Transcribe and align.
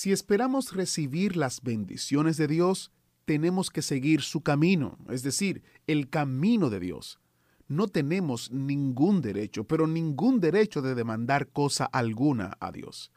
Si 0.00 0.12
esperamos 0.12 0.74
recibir 0.74 1.36
las 1.36 1.60
bendiciones 1.60 2.36
de 2.36 2.46
Dios, 2.46 2.92
tenemos 3.24 3.68
que 3.68 3.82
seguir 3.82 4.22
su 4.22 4.42
camino, 4.42 4.96
es 5.10 5.24
decir, 5.24 5.64
el 5.88 6.08
camino 6.08 6.70
de 6.70 6.78
Dios. 6.78 7.18
No 7.66 7.88
tenemos 7.88 8.52
ningún 8.52 9.20
derecho, 9.22 9.64
pero 9.64 9.88
ningún 9.88 10.38
derecho 10.38 10.82
de 10.82 10.94
demandar 10.94 11.48
cosa 11.48 11.84
alguna 11.86 12.56
a 12.60 12.70
Dios. 12.70 13.10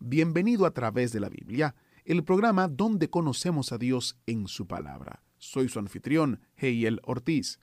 Bienvenido 0.00 0.66
a 0.66 0.72
través 0.72 1.12
de 1.12 1.20
la 1.20 1.30
Biblia, 1.30 1.74
el 2.04 2.22
programa 2.24 2.68
donde 2.68 3.08
conocemos 3.08 3.72
a 3.72 3.78
Dios 3.78 4.18
en 4.26 4.48
su 4.48 4.66
palabra. 4.66 5.22
Soy 5.38 5.70
su 5.70 5.78
anfitrión, 5.78 6.42
Heiel 6.58 7.00
Ortiz. 7.04 7.58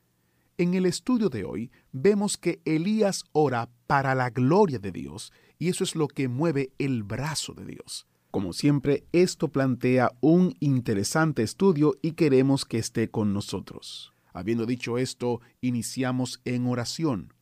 En 0.58 0.74
el 0.74 0.88
estudio 0.88 1.30
de 1.30 1.44
hoy 1.44 1.72
vemos 1.92 2.36
que 2.36 2.64
Elías 2.66 3.26
ora 3.32 3.70
para 3.86 4.16
la 4.16 4.32
gloria 4.32 4.80
de 4.80 4.92
Dios 4.92 5.32
y 5.60 5.70
eso 5.70 5.84
es 5.84 5.96
lo 5.96 6.08
que 6.08 6.28
mueve 6.28 6.72
el 6.80 7.04
brazo 7.04 7.54
de 7.54 7.66
Dios. 7.66 8.09
Como 8.32 8.54
siempre, 8.54 9.06
esto 9.12 9.48
plantea 9.48 10.12
un 10.22 10.56
interesante 10.60 11.42
estudio 11.42 11.96
y 12.04 12.12
queremos 12.12 12.64
que 12.64 12.78
esté 12.78 13.10
con 13.10 13.34
nosotros. 13.34 14.14
Habiendo 14.34 14.68
dicho 14.68 15.00
esto, 15.00 15.42
iniciamos 15.62 16.40
en 16.46 16.68
oración. 16.68 17.34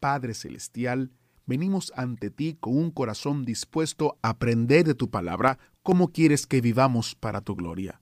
Padre 0.00 0.34
Celestial, 0.34 1.12
venimos 1.46 1.92
ante 1.94 2.30
ti 2.30 2.56
con 2.58 2.76
un 2.76 2.90
corazón 2.90 3.44
dispuesto 3.44 4.18
a 4.22 4.30
aprender 4.30 4.84
de 4.84 4.94
tu 4.94 5.08
palabra 5.08 5.58
cómo 5.84 6.08
quieres 6.08 6.46
que 6.46 6.60
vivamos 6.60 7.14
para 7.14 7.40
tu 7.40 7.54
gloria. 7.54 8.00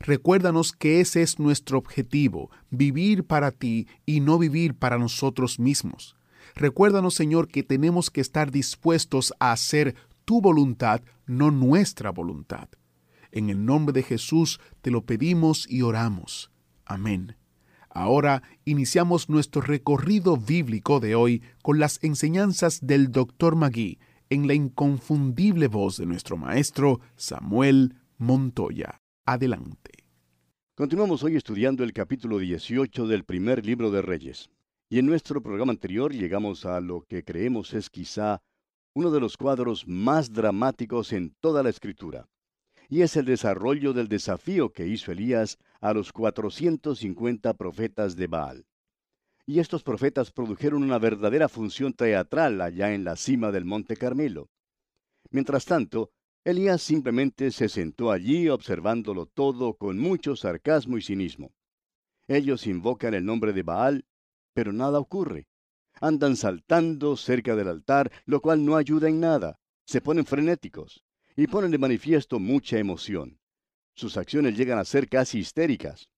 Recuérdanos 0.00 0.72
que 0.72 1.00
ese 1.00 1.22
es 1.22 1.38
nuestro 1.38 1.76
objetivo, 1.76 2.50
vivir 2.70 3.24
para 3.24 3.50
ti 3.50 3.88
y 4.06 4.20
no 4.20 4.38
vivir 4.38 4.74
para 4.74 4.96
nosotros 4.96 5.58
mismos. 5.58 6.16
Recuérdanos, 6.54 7.14
Señor, 7.14 7.48
que 7.48 7.62
tenemos 7.62 8.10
que 8.10 8.20
estar 8.20 8.50
dispuestos 8.50 9.34
a 9.38 9.52
hacer 9.52 9.94
tu 10.24 10.40
voluntad, 10.40 11.02
no 11.28 11.50
nuestra 11.50 12.10
voluntad. 12.10 12.68
En 13.30 13.50
el 13.50 13.64
nombre 13.64 13.92
de 13.92 14.02
Jesús 14.02 14.60
te 14.80 14.90
lo 14.90 15.04
pedimos 15.04 15.70
y 15.70 15.82
oramos. 15.82 16.50
Amén. 16.84 17.36
Ahora 17.90 18.42
iniciamos 18.64 19.28
nuestro 19.28 19.60
recorrido 19.60 20.36
bíblico 20.36 21.00
de 21.00 21.14
hoy 21.14 21.42
con 21.62 21.78
las 21.78 22.02
enseñanzas 22.02 22.80
del 22.86 23.12
Dr. 23.12 23.56
Magui 23.56 23.98
en 24.30 24.46
la 24.46 24.54
inconfundible 24.54 25.68
voz 25.68 25.96
de 25.96 26.06
nuestro 26.06 26.36
maestro 26.36 27.00
Samuel 27.16 27.94
Montoya. 28.18 29.00
Adelante. 29.26 29.90
Continuamos 30.74 31.22
hoy 31.24 31.36
estudiando 31.36 31.82
el 31.82 31.92
capítulo 31.92 32.38
18 32.38 33.06
del 33.08 33.24
primer 33.24 33.66
libro 33.66 33.90
de 33.90 34.00
Reyes. 34.00 34.50
Y 34.90 34.98
en 34.98 35.06
nuestro 35.06 35.42
programa 35.42 35.72
anterior 35.72 36.14
llegamos 36.14 36.64
a 36.64 36.80
lo 36.80 37.02
que 37.02 37.24
creemos 37.24 37.74
es 37.74 37.90
quizá 37.90 38.40
uno 38.94 39.10
de 39.10 39.20
los 39.20 39.36
cuadros 39.36 39.86
más 39.86 40.32
dramáticos 40.32 41.12
en 41.12 41.34
toda 41.40 41.62
la 41.62 41.70
escritura, 41.70 42.28
y 42.88 43.02
es 43.02 43.16
el 43.16 43.26
desarrollo 43.26 43.92
del 43.92 44.08
desafío 44.08 44.72
que 44.72 44.86
hizo 44.86 45.12
Elías 45.12 45.58
a 45.80 45.92
los 45.92 46.12
450 46.12 47.54
profetas 47.54 48.16
de 48.16 48.26
Baal. 48.26 48.66
Y 49.46 49.60
estos 49.60 49.82
profetas 49.82 50.30
produjeron 50.30 50.82
una 50.82 50.98
verdadera 50.98 51.48
función 51.48 51.92
teatral 51.92 52.60
allá 52.60 52.92
en 52.92 53.04
la 53.04 53.16
cima 53.16 53.50
del 53.50 53.64
Monte 53.64 53.96
Carmelo. 53.96 54.48
Mientras 55.30 55.64
tanto, 55.64 56.10
Elías 56.44 56.82
simplemente 56.82 57.50
se 57.50 57.68
sentó 57.68 58.10
allí 58.10 58.48
observándolo 58.48 59.26
todo 59.26 59.74
con 59.74 59.98
mucho 59.98 60.36
sarcasmo 60.36 60.96
y 60.96 61.02
cinismo. 61.02 61.52
Ellos 62.26 62.66
invocan 62.66 63.14
el 63.14 63.24
nombre 63.24 63.52
de 63.52 63.62
Baal, 63.62 64.06
pero 64.54 64.72
nada 64.72 64.98
ocurre 64.98 65.46
andan 66.00 66.36
saltando 66.36 67.16
cerca 67.16 67.56
del 67.56 67.68
altar, 67.68 68.10
lo 68.24 68.40
cual 68.40 68.64
no 68.64 68.76
ayuda 68.76 69.08
en 69.08 69.20
nada. 69.20 69.58
Se 69.84 70.00
ponen 70.00 70.26
frenéticos 70.26 71.04
y 71.36 71.46
ponen 71.46 71.70
de 71.70 71.78
manifiesto 71.78 72.38
mucha 72.38 72.78
emoción. 72.78 73.38
Sus 73.94 74.16
acciones 74.16 74.56
llegan 74.56 74.78
a 74.78 74.84
ser 74.84 75.08
casi 75.08 75.38
histéricas. 75.38 76.08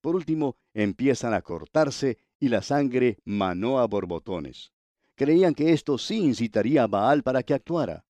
Por 0.00 0.16
último, 0.16 0.56
empiezan 0.74 1.34
a 1.34 1.42
cortarse 1.42 2.18
y 2.40 2.48
la 2.48 2.62
sangre 2.62 3.18
manó 3.24 3.78
a 3.78 3.86
borbotones. 3.86 4.72
Creían 5.14 5.54
que 5.54 5.72
esto 5.72 5.98
sí 5.98 6.18
incitaría 6.18 6.82
a 6.82 6.86
Baal 6.88 7.22
para 7.22 7.42
que 7.42 7.54
actuara. 7.54 8.04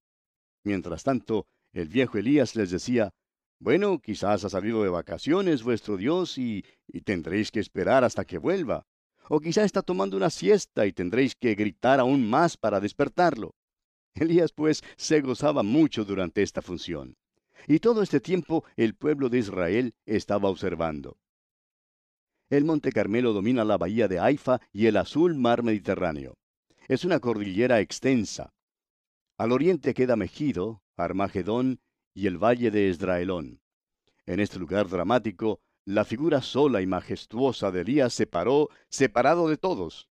Mientras 0.64 1.02
tanto, 1.02 1.46
el 1.72 1.88
viejo 1.88 2.18
Elías 2.18 2.56
les 2.56 2.70
decía, 2.70 3.12
bueno, 3.58 4.00
quizás 4.00 4.44
ha 4.44 4.48
salido 4.48 4.82
de 4.82 4.88
vacaciones 4.88 5.62
vuestro 5.62 5.96
Dios 5.96 6.38
y, 6.38 6.64
y 6.86 7.02
tendréis 7.02 7.50
que 7.50 7.60
esperar 7.60 8.04
hasta 8.04 8.24
que 8.24 8.38
vuelva 8.38 8.86
o 9.34 9.40
quizá 9.40 9.64
está 9.64 9.80
tomando 9.80 10.14
una 10.18 10.28
siesta 10.28 10.84
y 10.84 10.92
tendréis 10.92 11.34
que 11.34 11.54
gritar 11.54 11.98
aún 12.00 12.28
más 12.28 12.58
para 12.58 12.80
despertarlo. 12.80 13.54
Elías 14.14 14.52
pues 14.52 14.82
se 14.98 15.22
gozaba 15.22 15.62
mucho 15.62 16.04
durante 16.04 16.42
esta 16.42 16.60
función. 16.60 17.16
Y 17.66 17.78
todo 17.78 18.02
este 18.02 18.20
tiempo 18.20 18.62
el 18.76 18.94
pueblo 18.94 19.30
de 19.30 19.38
Israel 19.38 19.94
estaba 20.04 20.50
observando. 20.50 21.16
El 22.50 22.66
Monte 22.66 22.92
Carmelo 22.92 23.32
domina 23.32 23.64
la 23.64 23.78
bahía 23.78 24.06
de 24.06 24.18
Haifa 24.18 24.60
y 24.70 24.84
el 24.84 24.98
azul 24.98 25.34
mar 25.34 25.62
Mediterráneo. 25.62 26.34
Es 26.86 27.06
una 27.06 27.18
cordillera 27.18 27.80
extensa. 27.80 28.52
Al 29.38 29.52
oriente 29.52 29.94
queda 29.94 30.14
Megido, 30.14 30.82
Armagedón 30.94 31.80
y 32.12 32.26
el 32.26 32.36
valle 32.36 32.70
de 32.70 32.90
Esdraelón. 32.90 33.62
En 34.26 34.40
este 34.40 34.58
lugar 34.58 34.90
dramático 34.90 35.62
la 35.84 36.04
figura 36.04 36.42
sola 36.42 36.80
y 36.80 36.86
majestuosa 36.86 37.70
de 37.70 37.80
Elías 37.80 38.14
se 38.14 38.26
paró, 38.26 38.68
separado 38.88 39.48
de 39.48 39.56
todos. 39.56 40.08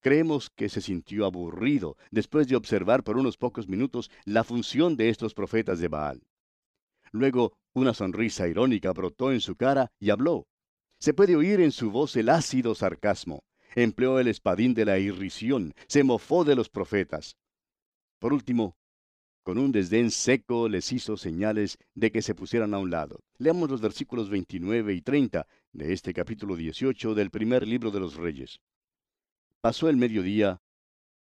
Creemos 0.00 0.50
que 0.50 0.68
se 0.68 0.80
sintió 0.80 1.24
aburrido 1.24 1.96
después 2.10 2.48
de 2.48 2.56
observar 2.56 3.04
por 3.04 3.16
unos 3.16 3.36
pocos 3.36 3.68
minutos 3.68 4.10
la 4.24 4.44
función 4.44 4.96
de 4.96 5.08
estos 5.08 5.32
profetas 5.32 5.78
de 5.78 5.88
Baal. 5.88 6.22
Luego 7.12 7.56
una 7.72 7.94
sonrisa 7.94 8.48
irónica 8.48 8.92
brotó 8.92 9.32
en 9.32 9.40
su 9.40 9.56
cara 9.56 9.90
y 9.98 10.10
habló. 10.10 10.46
Se 10.98 11.14
puede 11.14 11.36
oír 11.36 11.60
en 11.60 11.72
su 11.72 11.90
voz 11.90 12.16
el 12.16 12.28
ácido 12.28 12.74
sarcasmo. 12.74 13.44
Empleó 13.74 14.20
el 14.20 14.28
espadín 14.28 14.74
de 14.74 14.84
la 14.84 14.98
irrisión, 14.98 15.74
se 15.88 16.04
mofó 16.04 16.44
de 16.44 16.54
los 16.54 16.68
profetas. 16.68 17.36
Por 18.18 18.32
último, 18.32 18.76
con 19.44 19.58
un 19.58 19.72
desdén 19.72 20.10
seco 20.10 20.68
les 20.70 20.90
hizo 20.90 21.18
señales 21.18 21.78
de 21.94 22.10
que 22.10 22.22
se 22.22 22.34
pusieran 22.34 22.72
a 22.72 22.78
un 22.78 22.90
lado. 22.90 23.22
Leamos 23.36 23.70
los 23.70 23.82
versículos 23.82 24.30
29 24.30 24.94
y 24.94 25.02
30 25.02 25.46
de 25.72 25.92
este 25.92 26.14
capítulo 26.14 26.56
18 26.56 27.14
del 27.14 27.30
primer 27.30 27.68
libro 27.68 27.90
de 27.90 28.00
los 28.00 28.16
Reyes. 28.16 28.60
Pasó 29.60 29.90
el 29.90 29.98
mediodía, 29.98 30.62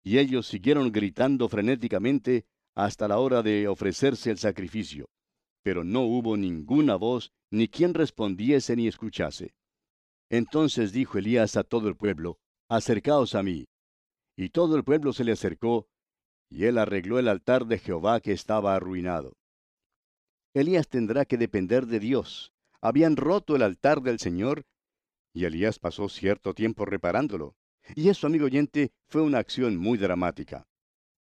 y 0.03 0.19
ellos 0.19 0.47
siguieron 0.47 0.91
gritando 0.91 1.49
frenéticamente 1.49 2.45
hasta 2.75 3.09
la 3.09 3.19
hora 3.19 3.43
de 3.43 3.67
ofrecerse 3.67 4.31
el 4.31 4.37
sacrificio, 4.37 5.09
pero 5.61 5.83
no 5.83 6.01
hubo 6.01 6.37
ninguna 6.37 6.95
voz, 6.95 7.33
ni 7.51 7.67
quien 7.67 7.93
respondiese 7.93 8.77
ni 8.77 8.87
escuchase. 8.87 9.53
Entonces 10.29 10.93
dijo 10.93 11.17
Elías 11.17 11.57
a 11.57 11.63
todo 11.63 11.89
el 11.89 11.97
pueblo, 11.97 12.39
Acercaos 12.69 13.35
a 13.35 13.43
mí. 13.43 13.67
Y 14.37 14.49
todo 14.49 14.77
el 14.77 14.85
pueblo 14.85 15.11
se 15.11 15.25
le 15.25 15.33
acercó, 15.33 15.87
y 16.53 16.65
él 16.65 16.77
arregló 16.77 17.17
el 17.17 17.27
altar 17.27 17.65
de 17.65 17.79
Jehová 17.79 18.21
que 18.21 18.31
estaba 18.31 18.75
arruinado. 18.75 19.35
Elías 20.53 20.87
tendrá 20.87 21.25
que 21.25 21.39
depender 21.39 21.87
de 21.87 21.99
Dios. 21.99 22.53
Habían 22.79 23.15
roto 23.15 23.55
el 23.55 23.63
altar 23.63 24.01
del 24.01 24.19
Señor, 24.19 24.63
y 25.33 25.45
Elías 25.45 25.79
pasó 25.79 26.09
cierto 26.09 26.53
tiempo 26.53 26.85
reparándolo. 26.85 27.55
Y 27.95 28.09
eso, 28.09 28.27
amigo 28.27 28.45
oyente, 28.45 28.91
fue 29.07 29.23
una 29.23 29.39
acción 29.39 29.77
muy 29.77 29.97
dramática. 29.97 30.67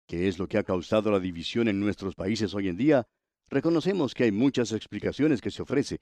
¿Qué 0.06 0.28
es 0.28 0.38
lo 0.38 0.46
que 0.46 0.56
ha 0.56 0.62
causado 0.62 1.10
la 1.10 1.18
división 1.18 1.66
en 1.66 1.80
nuestros 1.80 2.14
países 2.14 2.54
hoy 2.54 2.68
en 2.68 2.76
día? 2.76 3.08
Reconocemos 3.50 4.14
que 4.14 4.22
hay 4.24 4.32
muchas 4.32 4.70
explicaciones 4.70 5.40
que 5.40 5.50
se 5.50 5.62
ofrece, 5.62 6.00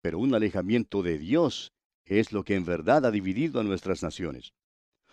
pero 0.00 0.18
un 0.18 0.34
alejamiento 0.34 1.02
de 1.02 1.18
Dios 1.18 1.74
es 2.06 2.32
lo 2.32 2.44
que 2.44 2.54
en 2.54 2.64
verdad 2.64 3.04
ha 3.04 3.10
dividido 3.10 3.60
a 3.60 3.64
nuestras 3.64 4.02
naciones. 4.02 4.54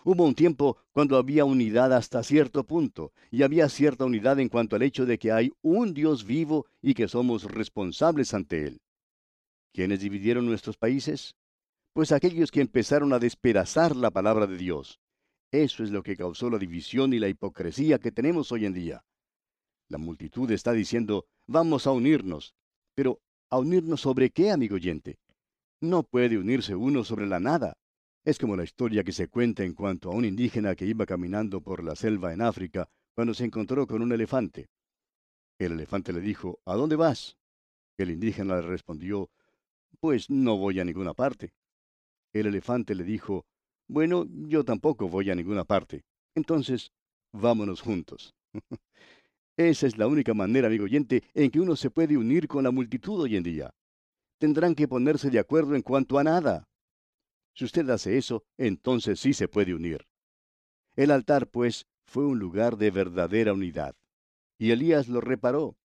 Hubo 0.03 0.25
un 0.25 0.33
tiempo 0.33 0.77
cuando 0.91 1.17
había 1.17 1.45
unidad 1.45 1.93
hasta 1.93 2.23
cierto 2.23 2.63
punto, 2.63 3.13
y 3.29 3.43
había 3.43 3.69
cierta 3.69 4.05
unidad 4.05 4.39
en 4.39 4.49
cuanto 4.49 4.75
al 4.75 4.81
hecho 4.81 5.05
de 5.05 5.19
que 5.19 5.31
hay 5.31 5.51
un 5.61 5.93
Dios 5.93 6.25
vivo 6.25 6.65
y 6.81 6.95
que 6.95 7.07
somos 7.07 7.43
responsables 7.43 8.33
ante 8.33 8.65
Él. 8.65 8.81
¿Quiénes 9.73 9.99
dividieron 10.01 10.45
nuestros 10.45 10.77
países? 10.77 11.35
Pues 11.93 12.11
aquellos 12.11 12.51
que 12.51 12.61
empezaron 12.61 13.13
a 13.13 13.19
despedazar 13.19 13.95
la 13.95 14.11
palabra 14.11 14.47
de 14.47 14.57
Dios. 14.57 14.99
Eso 15.51 15.83
es 15.83 15.91
lo 15.91 16.01
que 16.01 16.15
causó 16.15 16.49
la 16.49 16.57
división 16.57 17.13
y 17.13 17.19
la 17.19 17.27
hipocresía 17.27 17.99
que 17.99 18.11
tenemos 18.11 18.51
hoy 18.51 18.65
en 18.65 18.73
día. 18.73 19.03
La 19.87 19.97
multitud 19.97 20.49
está 20.51 20.71
diciendo, 20.71 21.25
vamos 21.47 21.85
a 21.85 21.91
unirnos, 21.91 22.55
Pero, 22.95 23.19
¿a 23.49 23.59
unirnos 23.59 24.01
sobre 24.01 24.29
qué, 24.29 24.51
amigo 24.51 24.75
oyente? 24.75 25.19
No 25.81 26.03
puede 26.03 26.37
unirse 26.37 26.75
uno 26.75 27.03
sobre 27.03 27.27
la 27.27 27.39
nada. 27.39 27.77
Es 28.23 28.37
como 28.37 28.55
la 28.55 28.63
historia 28.63 29.03
que 29.03 29.13
se 29.13 29.29
cuenta 29.29 29.63
en 29.63 29.73
cuanto 29.73 30.11
a 30.11 30.15
un 30.15 30.25
indígena 30.25 30.75
que 30.75 30.85
iba 30.85 31.07
caminando 31.07 31.61
por 31.61 31.83
la 31.83 31.95
selva 31.95 32.33
en 32.33 32.41
África 32.41 32.87
cuando 33.15 33.33
se 33.33 33.45
encontró 33.45 33.87
con 33.87 34.03
un 34.03 34.11
elefante. 34.11 34.69
El 35.57 35.71
elefante 35.73 36.13
le 36.13 36.21
dijo, 36.21 36.59
¿A 36.65 36.75
dónde 36.75 36.95
vas? 36.95 37.35
El 37.97 38.11
indígena 38.11 38.57
le 38.57 38.61
respondió, 38.61 39.31
Pues 39.99 40.29
no 40.29 40.57
voy 40.57 40.79
a 40.79 40.85
ninguna 40.85 41.15
parte. 41.15 41.53
El 42.31 42.45
elefante 42.45 42.93
le 42.93 43.03
dijo, 43.03 43.47
Bueno, 43.87 44.27
yo 44.29 44.63
tampoco 44.63 45.09
voy 45.09 45.31
a 45.31 45.35
ninguna 45.35 45.65
parte. 45.65 46.03
Entonces, 46.35 46.91
vámonos 47.31 47.81
juntos. 47.81 48.35
Esa 49.57 49.87
es 49.87 49.97
la 49.97 50.05
única 50.05 50.35
manera, 50.35 50.67
amigo 50.67 50.85
oyente, 50.85 51.23
en 51.33 51.49
que 51.49 51.59
uno 51.59 51.75
se 51.75 51.89
puede 51.89 52.17
unir 52.17 52.47
con 52.47 52.63
la 52.63 52.71
multitud 52.71 53.19
hoy 53.19 53.35
en 53.35 53.43
día. 53.43 53.73
Tendrán 54.39 54.75
que 54.75 54.87
ponerse 54.87 55.31
de 55.31 55.39
acuerdo 55.39 55.75
en 55.75 55.81
cuanto 55.81 56.19
a 56.19 56.23
nada. 56.23 56.70
Si 57.53 57.65
usted 57.65 57.89
hace 57.89 58.17
eso, 58.17 58.43
entonces 58.57 59.19
sí 59.19 59.33
se 59.33 59.47
puede 59.47 59.73
unir. 59.73 60.07
El 60.95 61.11
altar, 61.11 61.47
pues, 61.49 61.85
fue 62.05 62.25
un 62.25 62.39
lugar 62.39 62.77
de 62.77 62.91
verdadera 62.91 63.53
unidad. 63.53 63.95
Y 64.57 64.71
Elías 64.71 65.07
lo 65.07 65.21
reparó. 65.21 65.77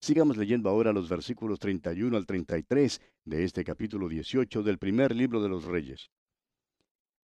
Sigamos 0.00 0.36
leyendo 0.36 0.68
ahora 0.68 0.92
los 0.92 1.08
versículos 1.08 1.58
31 1.58 2.16
al 2.16 2.26
33 2.26 3.00
de 3.24 3.44
este 3.44 3.64
capítulo 3.64 4.08
18 4.08 4.62
del 4.62 4.78
primer 4.78 5.16
libro 5.16 5.42
de 5.42 5.48
los 5.48 5.64
Reyes. 5.64 6.10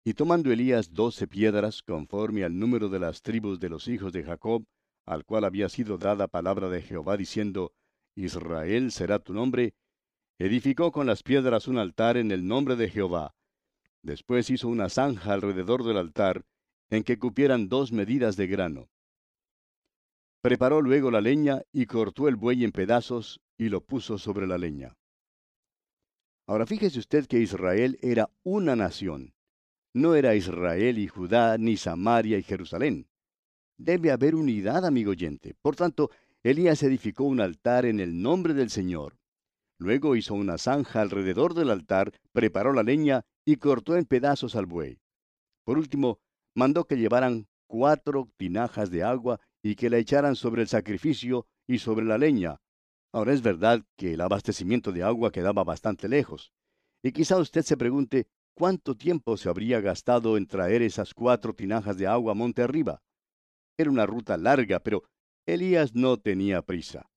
Y 0.03 0.13
tomando 0.13 0.51
Elías 0.51 0.93
doce 0.93 1.27
piedras, 1.27 1.81
conforme 1.81 2.43
al 2.43 2.57
número 2.57 2.87
de 2.87 2.99
las 2.99 3.21
tribus 3.21 3.59
de 3.59 3.69
los 3.69 3.87
hijos 3.87 4.13
de 4.13 4.23
Jacob, 4.23 4.63
al 5.05 5.25
cual 5.25 5.45
había 5.45 5.69
sido 5.69 5.97
dada 5.97 6.27
palabra 6.27 6.69
de 6.69 6.81
Jehová 6.81 7.17
diciendo, 7.17 7.73
Israel 8.15 8.91
será 8.91 9.19
tu 9.19 9.33
nombre, 9.33 9.73
edificó 10.37 10.91
con 10.91 11.07
las 11.07 11.23
piedras 11.23 11.67
un 11.67 11.77
altar 11.77 12.17
en 12.17 12.31
el 12.31 12.47
nombre 12.47 12.75
de 12.75 12.89
Jehová. 12.89 13.36
Después 14.01 14.49
hizo 14.49 14.67
una 14.67 14.89
zanja 14.89 15.33
alrededor 15.33 15.83
del 15.83 15.97
altar, 15.97 16.45
en 16.89 17.03
que 17.03 17.19
cupieran 17.19 17.67
dos 17.67 17.91
medidas 17.91 18.37
de 18.37 18.47
grano. 18.47 18.89
Preparó 20.41 20.81
luego 20.81 21.11
la 21.11 21.21
leña 21.21 21.63
y 21.71 21.85
cortó 21.85 22.27
el 22.27 22.35
buey 22.35 22.63
en 22.63 22.71
pedazos 22.71 23.41
y 23.57 23.69
lo 23.69 23.81
puso 23.81 24.17
sobre 24.17 24.47
la 24.47 24.57
leña. 24.57 24.95
Ahora 26.45 26.65
fíjese 26.65 26.99
usted 26.99 27.27
que 27.27 27.39
Israel 27.39 27.97
era 28.01 28.29
una 28.43 28.75
nación 28.75 29.33
no 29.97 30.13
era 30.13 30.35
Israel 30.35 30.99
y 30.99 31.07
Judá, 31.07 31.57
ni 31.57 31.75
Samaria 31.75 32.37
y 32.37 32.43
Jerusalén. 32.43 33.07
Debe 33.77 34.11
haber 34.11 34.35
unidad, 34.35 34.85
amigo 34.85 35.11
oyente. 35.11 35.55
Por 35.61 35.75
tanto, 35.75 36.11
Elías 36.43 36.83
edificó 36.83 37.23
un 37.23 37.41
altar 37.41 37.85
en 37.85 37.99
el 37.99 38.21
nombre 38.21 38.53
del 38.53 38.69
Señor. 38.69 39.17
Luego 39.79 40.15
hizo 40.15 40.35
una 40.35 40.59
zanja 40.59 41.01
alrededor 41.01 41.55
del 41.55 41.71
altar, 41.71 42.11
preparó 42.31 42.73
la 42.73 42.83
leña 42.83 43.25
y 43.47 43.55
cortó 43.55 43.95
en 43.95 44.05
pedazos 44.05 44.57
al 44.57 44.65
buey. 44.65 44.99
Por 45.63 45.77
último, 45.77 46.19
mandó 46.53 46.85
que 46.85 46.97
llevaran 46.97 47.47
cuatro 47.65 48.29
tinajas 48.35 48.91
de 48.91 49.03
agua 49.03 49.39
y 49.63 49.75
que 49.75 49.89
la 49.89 49.97
echaran 49.97 50.35
sobre 50.35 50.63
el 50.63 50.67
sacrificio 50.67 51.47
y 51.65 51.79
sobre 51.79 52.05
la 52.05 52.17
leña. 52.17 52.59
Ahora 53.13 53.31
es 53.31 53.41
verdad 53.41 53.85
que 53.95 54.15
el 54.15 54.21
abastecimiento 54.21 54.91
de 54.91 55.03
agua 55.03 55.31
quedaba 55.31 55.63
bastante 55.63 56.09
lejos. 56.09 56.51
Y 57.01 57.13
quizá 57.13 57.37
usted 57.37 57.61
se 57.61 57.77
pregunte, 57.77 58.27
¿Cuánto 58.57 58.95
tiempo 58.95 59.37
se 59.37 59.49
habría 59.49 59.81
gastado 59.81 60.35
en 60.35 60.47
traer 60.47 60.81
esas 60.81 61.13
cuatro 61.13 61.53
tinajas 61.53 61.95
de 61.95 62.07
agua 62.07 62.33
monte 62.33 62.63
arriba? 62.63 63.03
Era 63.77 63.91
una 63.91 64.07
ruta 64.07 64.35
larga, 64.35 64.79
pero 64.79 65.03
Elías 65.45 65.93
no 65.93 66.17
tenía 66.17 66.63
prisa. 66.63 67.07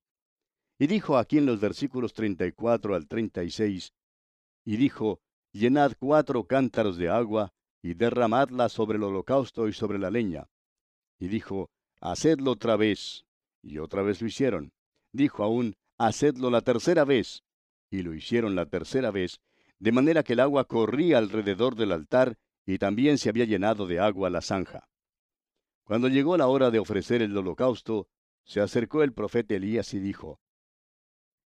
Y 0.78 0.86
dijo 0.86 1.16
aquí 1.16 1.38
en 1.38 1.46
los 1.46 1.58
versículos 1.58 2.12
34 2.12 2.94
al 2.94 3.08
36, 3.08 3.94
y 4.66 4.76
dijo, 4.76 5.22
llenad 5.52 5.92
cuatro 5.98 6.44
cántaros 6.44 6.96
de 6.96 7.08
agua, 7.08 7.52
y 7.82 7.94
derramadla 7.94 8.68
sobre 8.68 8.98
el 8.98 9.04
holocausto 9.04 9.68
y 9.68 9.72
sobre 9.72 9.98
la 9.98 10.10
leña. 10.10 10.48
Y 11.18 11.28
dijo, 11.28 11.70
hacedlo 12.00 12.52
otra 12.52 12.76
vez. 12.76 13.24
Y 13.62 13.78
otra 13.78 14.02
vez 14.02 14.20
lo 14.20 14.28
hicieron. 14.28 14.72
Dijo 15.12 15.42
aún, 15.42 15.76
hacedlo 15.98 16.50
la 16.50 16.60
tercera 16.60 17.04
vez. 17.04 17.42
Y 17.90 18.02
lo 18.02 18.14
hicieron 18.14 18.54
la 18.54 18.66
tercera 18.66 19.10
vez, 19.10 19.40
de 19.78 19.92
manera 19.92 20.22
que 20.22 20.34
el 20.34 20.40
agua 20.40 20.64
corría 20.64 21.18
alrededor 21.18 21.74
del 21.74 21.92
altar 21.92 22.38
y 22.66 22.78
también 22.78 23.18
se 23.18 23.28
había 23.28 23.46
llenado 23.46 23.86
de 23.86 23.98
agua 23.98 24.30
la 24.30 24.42
zanja. 24.42 24.88
Cuando 25.84 26.08
llegó 26.08 26.36
la 26.36 26.46
hora 26.46 26.70
de 26.70 26.78
ofrecer 26.78 27.20
el 27.22 27.36
holocausto, 27.36 28.06
se 28.44 28.60
acercó 28.60 29.02
el 29.02 29.12
profeta 29.12 29.54
Elías 29.54 29.92
y 29.94 29.98
dijo, 29.98 30.40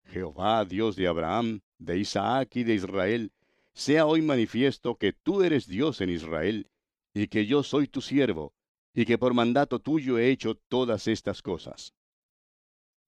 Jehová, 0.05 0.65
Dios 0.65 0.95
de 0.95 1.07
Abraham, 1.07 1.61
de 1.77 1.99
Isaac 1.99 2.55
y 2.55 2.63
de 2.63 2.73
Israel, 2.73 3.31
sea 3.73 4.05
hoy 4.05 4.21
manifiesto 4.21 4.95
que 4.95 5.13
tú 5.13 5.43
eres 5.43 5.67
Dios 5.67 6.01
en 6.01 6.09
Israel, 6.09 6.69
y 7.13 7.27
que 7.27 7.45
yo 7.45 7.63
soy 7.63 7.87
tu 7.87 8.01
siervo, 8.01 8.53
y 8.93 9.05
que 9.05 9.17
por 9.17 9.33
mandato 9.33 9.79
tuyo 9.79 10.17
he 10.17 10.29
hecho 10.29 10.55
todas 10.55 11.07
estas 11.07 11.41
cosas. 11.41 11.93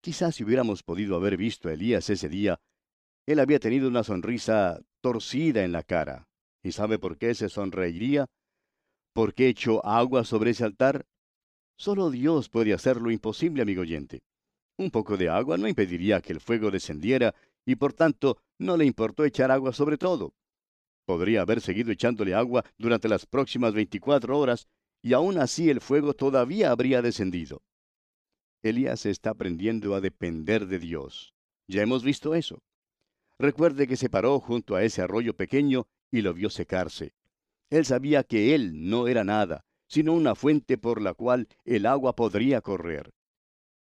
Quizás 0.02 0.36
si 0.36 0.44
hubiéramos 0.44 0.82
podido 0.82 1.16
haber 1.16 1.36
visto 1.36 1.68
a 1.68 1.74
Elías 1.74 2.08
ese 2.08 2.28
día, 2.28 2.60
él 3.26 3.38
había 3.38 3.58
tenido 3.58 3.88
una 3.88 4.02
sonrisa 4.02 4.80
torcida 5.00 5.64
en 5.64 5.72
la 5.72 5.82
cara. 5.82 6.28
¿Y 6.62 6.72
sabe 6.72 6.98
por 6.98 7.16
qué 7.16 7.34
se 7.34 7.48
sonreiría? 7.48 8.26
¿Por 9.12 9.34
qué 9.34 9.48
echó 9.48 9.84
agua 9.84 10.24
sobre 10.24 10.50
ese 10.50 10.64
altar? 10.64 11.06
Solo 11.76 12.10
Dios 12.10 12.48
puede 12.48 12.72
hacer 12.72 13.00
lo 13.00 13.10
imposible, 13.10 13.62
amigo 13.62 13.82
oyente. 13.82 14.22
Un 14.76 14.90
poco 14.90 15.16
de 15.16 15.28
agua 15.28 15.58
no 15.58 15.68
impediría 15.68 16.20
que 16.20 16.32
el 16.32 16.40
fuego 16.40 16.70
descendiera 16.70 17.34
y 17.64 17.76
por 17.76 17.92
tanto 17.92 18.38
no 18.58 18.76
le 18.76 18.84
importó 18.84 19.24
echar 19.24 19.50
agua 19.50 19.72
sobre 19.72 19.98
todo. 19.98 20.34
Podría 21.10 21.42
haber 21.42 21.60
seguido 21.60 21.90
echándole 21.90 22.34
agua 22.34 22.64
durante 22.78 23.08
las 23.08 23.26
próximas 23.26 23.74
24 23.74 24.38
horas 24.38 24.68
y 25.02 25.12
aún 25.12 25.38
así 25.38 25.68
el 25.68 25.80
fuego 25.80 26.14
todavía 26.14 26.70
habría 26.70 27.02
descendido. 27.02 27.64
Elías 28.62 29.06
está 29.06 29.30
aprendiendo 29.30 29.96
a 29.96 30.00
depender 30.00 30.68
de 30.68 30.78
Dios. 30.78 31.34
Ya 31.66 31.82
hemos 31.82 32.04
visto 32.04 32.36
eso. 32.36 32.62
Recuerde 33.40 33.88
que 33.88 33.96
se 33.96 34.08
paró 34.08 34.38
junto 34.38 34.76
a 34.76 34.84
ese 34.84 35.02
arroyo 35.02 35.34
pequeño 35.34 35.88
y 36.12 36.20
lo 36.22 36.32
vio 36.32 36.48
secarse. 36.48 37.12
Él 37.70 37.84
sabía 37.84 38.22
que 38.22 38.54
él 38.54 38.88
no 38.88 39.08
era 39.08 39.24
nada, 39.24 39.64
sino 39.88 40.12
una 40.12 40.36
fuente 40.36 40.78
por 40.78 41.02
la 41.02 41.14
cual 41.14 41.48
el 41.64 41.86
agua 41.86 42.14
podría 42.14 42.60
correr. 42.60 43.10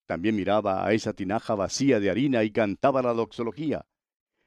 También 0.05 0.35
miraba 0.35 0.85
a 0.85 0.93
esa 0.93 1.13
tinaja 1.13 1.55
vacía 1.55 1.99
de 1.99 2.11
harina 2.11 2.43
y 2.43 2.51
cantaba 2.51 3.01
la 3.01 3.13
doxología. 3.13 3.83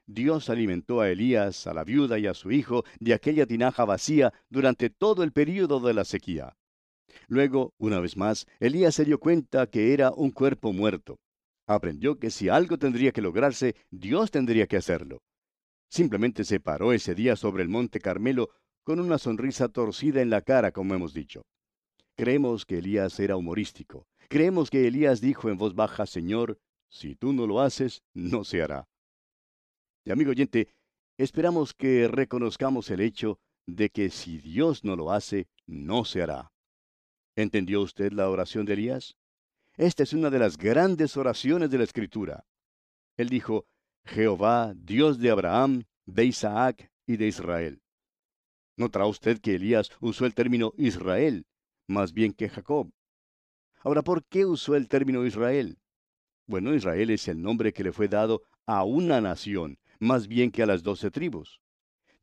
Dios 0.09 0.51
alimentó 0.51 1.01
a 1.01 1.09
Elías, 1.09 1.69
a 1.69 1.75
la 1.75 1.85
viuda 1.85 2.19
y 2.19 2.27
a 2.27 2.35
su 2.35 2.51
hijo 2.51 2.85
de 2.99 3.15
aquella 3.15 3.47
tinaja 3.47 3.85
vacía 3.85 4.33
durante 4.51 4.91
todo 4.91 5.23
el 5.23 5.31
período 5.31 5.79
de 5.79 5.95
la 5.95 6.05
sequía. 6.05 6.57
Luego, 7.29 7.75
una 7.79 8.01
vez 8.01 8.17
más, 8.17 8.47
Elías 8.59 8.97
se 8.97 9.05
dio 9.05 9.21
cuenta 9.21 9.69
que 9.69 9.93
era 9.93 10.11
un 10.11 10.33
cuerpo 10.33 10.73
muerto 10.73 11.21
aprendió 11.69 12.19
que 12.19 12.31
si 12.31 12.49
algo 12.49 12.79
tendría 12.79 13.13
que 13.13 13.21
lograrse, 13.21 13.77
Dios 13.91 14.31
tendría 14.31 14.67
que 14.67 14.79
hacerlo. 14.79 15.23
Simplemente 15.91 16.45
se 16.45 16.61
paró 16.61 16.93
ese 16.93 17.15
día 17.15 17.37
sobre 17.37 17.63
el 17.63 17.69
monte 17.69 18.01
Carmelo 18.01 18.51
con 18.83 19.01
una 19.01 19.19
sonrisa 19.19 19.69
torcida 19.69 20.23
en 20.23 20.31
la 20.31 20.41
cara, 20.41 20.73
como 20.73 20.95
hemos 20.95 21.13
dicho. 21.13 21.43
Creemos 22.17 22.65
que 22.65 22.79
Elías 22.79 23.21
era 23.21 23.37
humorístico. 23.37 24.07
Creemos 24.29 24.71
que 24.71 24.87
Elías 24.87 25.21
dijo 25.21 25.51
en 25.51 25.59
voz 25.59 25.75
baja, 25.75 26.07
Señor, 26.07 26.59
si 26.89 27.15
tú 27.15 27.33
no 27.33 27.47
lo 27.47 27.61
haces, 27.61 28.03
no 28.15 28.45
se 28.45 28.63
hará. 28.63 28.87
Y 30.09 30.11
amigo 30.11 30.31
oyente, 30.31 30.69
esperamos 31.19 31.75
que 31.75 32.09
reconozcamos 32.09 32.89
el 32.89 33.03
hecho 33.03 33.39
de 33.67 33.91
que 33.91 34.09
si 34.09 34.39
Dios 34.39 34.83
no 34.83 34.97
lo 34.97 35.13
hace, 35.13 35.49
no 35.67 36.07
se 36.07 36.23
hará. 36.23 36.51
¿Entendió 37.37 37.83
usted 37.83 38.13
la 38.13 38.31
oración 38.31 38.65
de 38.65 38.73
Elías? 38.73 39.19
Esta 39.77 40.05
es 40.05 40.15
una 40.15 40.31
de 40.31 40.39
las 40.39 40.57
grandes 40.57 41.19
oraciones 41.19 41.69
de 41.69 41.77
la 41.77 41.85
Escritura. 41.85 42.47
Él 43.19 43.29
dijo, 43.29 43.67
Jehová, 44.07 44.73
Dios 44.75 45.19
de 45.19 45.29
Abraham, 45.29 45.85
de 46.07 46.25
Isaac 46.25 46.91
y 47.05 47.19
de 47.19 47.27
Israel. 47.27 47.83
¿Notará 48.79 49.05
usted 49.05 49.39
que 49.43 49.57
Elías 49.57 49.91
usó 50.01 50.25
el 50.25 50.33
término 50.33 50.73
Israel, 50.79 51.45
más 51.87 52.15
bien 52.15 52.33
que 52.33 52.49
Jacob? 52.49 52.91
Ahora, 53.81 54.01
¿por 54.01 54.25
qué 54.25 54.47
usó 54.47 54.75
el 54.75 54.89
término 54.89 55.27
Israel? 55.27 55.77
Bueno, 56.47 56.75
Israel 56.75 57.11
es 57.11 57.29
el 57.29 57.43
nombre 57.43 57.75
que 57.75 57.85
le 57.85 57.93
fue 57.93 58.09
dado 58.09 58.41
a 58.65 58.85
una 58.85 59.21
nación, 59.21 59.79
más 59.99 60.29
bien 60.29 60.51
que 60.51 60.63
a 60.63 60.67
las 60.67 60.83
doce 60.83 61.11
tribus. 61.11 61.61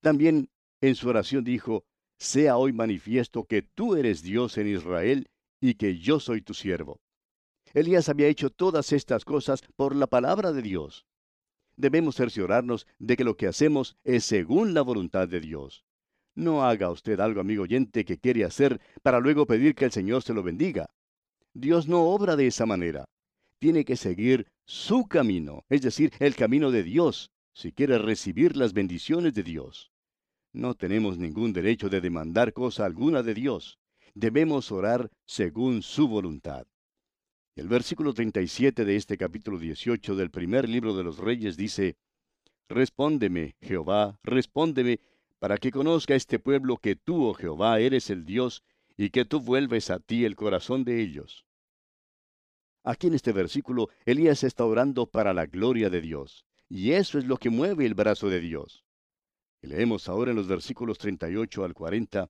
También 0.01 0.49
en 0.81 0.95
su 0.95 1.09
oración 1.09 1.43
dijo, 1.43 1.85
sea 2.17 2.57
hoy 2.57 2.73
manifiesto 2.73 3.45
que 3.45 3.61
tú 3.61 3.95
eres 3.95 4.21
Dios 4.21 4.57
en 4.57 4.67
Israel 4.67 5.27
y 5.59 5.75
que 5.75 5.97
yo 5.97 6.19
soy 6.19 6.41
tu 6.41 6.53
siervo. 6.53 7.01
Elías 7.73 8.07
había 8.07 8.27
hecho 8.27 8.49
todas 8.49 8.93
estas 8.93 9.25
cosas 9.25 9.61
por 9.75 9.95
la 9.95 10.07
palabra 10.07 10.53
de 10.53 10.61
Dios. 10.61 11.05
Debemos 11.75 12.15
cerciorarnos 12.15 12.87
de 12.99 13.17
que 13.17 13.25
lo 13.25 13.35
que 13.35 13.47
hacemos 13.47 13.97
es 14.03 14.23
según 14.23 14.73
la 14.73 14.81
voluntad 14.81 15.27
de 15.27 15.41
Dios. 15.41 15.83
No 16.35 16.63
haga 16.63 16.89
usted 16.89 17.19
algo, 17.19 17.41
amigo 17.41 17.63
oyente, 17.63 18.05
que 18.05 18.17
quiere 18.17 18.45
hacer 18.45 18.79
para 19.01 19.19
luego 19.19 19.45
pedir 19.45 19.75
que 19.75 19.85
el 19.85 19.91
Señor 19.91 20.21
se 20.21 20.33
lo 20.33 20.43
bendiga. 20.43 20.89
Dios 21.53 21.87
no 21.87 22.03
obra 22.03 22.35
de 22.35 22.47
esa 22.47 22.65
manera. 22.65 23.05
tiene 23.59 23.85
que 23.85 23.95
seguir 23.95 24.47
su 24.65 25.07
camino, 25.07 25.63
es 25.69 25.81
decir, 25.81 26.11
el 26.19 26.35
camino 26.35 26.71
de 26.71 26.83
Dios, 26.83 27.31
si 27.55 27.71
quiere 27.71 27.97
recibir 27.97 28.57
las 28.57 28.73
bendiciones 28.73 29.33
de 29.33 29.41
Dios. 29.41 29.89
No 30.51 30.75
tenemos 30.75 31.17
ningún 31.17 31.53
derecho 31.53 31.87
de 31.87 32.01
demandar 32.01 32.51
cosa 32.51 32.85
alguna 32.85 33.23
de 33.23 33.33
Dios. 33.33 33.79
Debemos 34.13 34.73
orar 34.73 35.09
según 35.25 35.81
su 35.81 36.09
voluntad. 36.09 36.67
El 37.55 37.69
versículo 37.69 38.13
37 38.13 38.83
de 38.83 38.97
este 38.97 39.17
capítulo 39.17 39.57
18 39.57 40.17
del 40.17 40.31
primer 40.31 40.67
libro 40.67 40.97
de 40.97 41.05
los 41.05 41.17
Reyes 41.17 41.55
dice, 41.55 41.95
Respóndeme, 42.67 43.55
Jehová, 43.61 44.19
respóndeme, 44.23 44.99
para 45.39 45.57
que 45.57 45.71
conozca 45.71 46.13
este 46.13 46.39
pueblo 46.39 46.75
que 46.75 46.97
tú, 46.97 47.23
oh 47.23 47.33
Jehová, 47.33 47.79
eres 47.79 48.09
el 48.09 48.25
Dios, 48.25 48.63
y 48.97 49.11
que 49.11 49.23
tú 49.23 49.39
vuelves 49.39 49.89
a 49.89 49.99
ti 49.99 50.25
el 50.25 50.35
corazón 50.35 50.83
de 50.83 51.01
ellos. 51.01 51.45
Aquí 52.83 53.07
en 53.07 53.13
este 53.13 53.31
versículo, 53.31 53.87
Elías 54.05 54.43
está 54.43 54.65
orando 54.65 55.05
para 55.05 55.33
la 55.33 55.45
gloria 55.45 55.89
de 55.89 56.01
Dios, 56.01 56.45
y 56.69 56.91
eso 56.91 57.17
es 57.17 57.25
lo 57.25 57.37
que 57.37 57.49
mueve 57.49 57.85
el 57.85 57.93
brazo 57.93 58.29
de 58.29 58.39
Dios. 58.39 58.85
Leemos 59.61 60.09
ahora 60.09 60.31
en 60.31 60.37
los 60.37 60.47
versículos 60.47 60.97
38 60.97 61.63
al 61.63 61.73
40, 61.73 62.29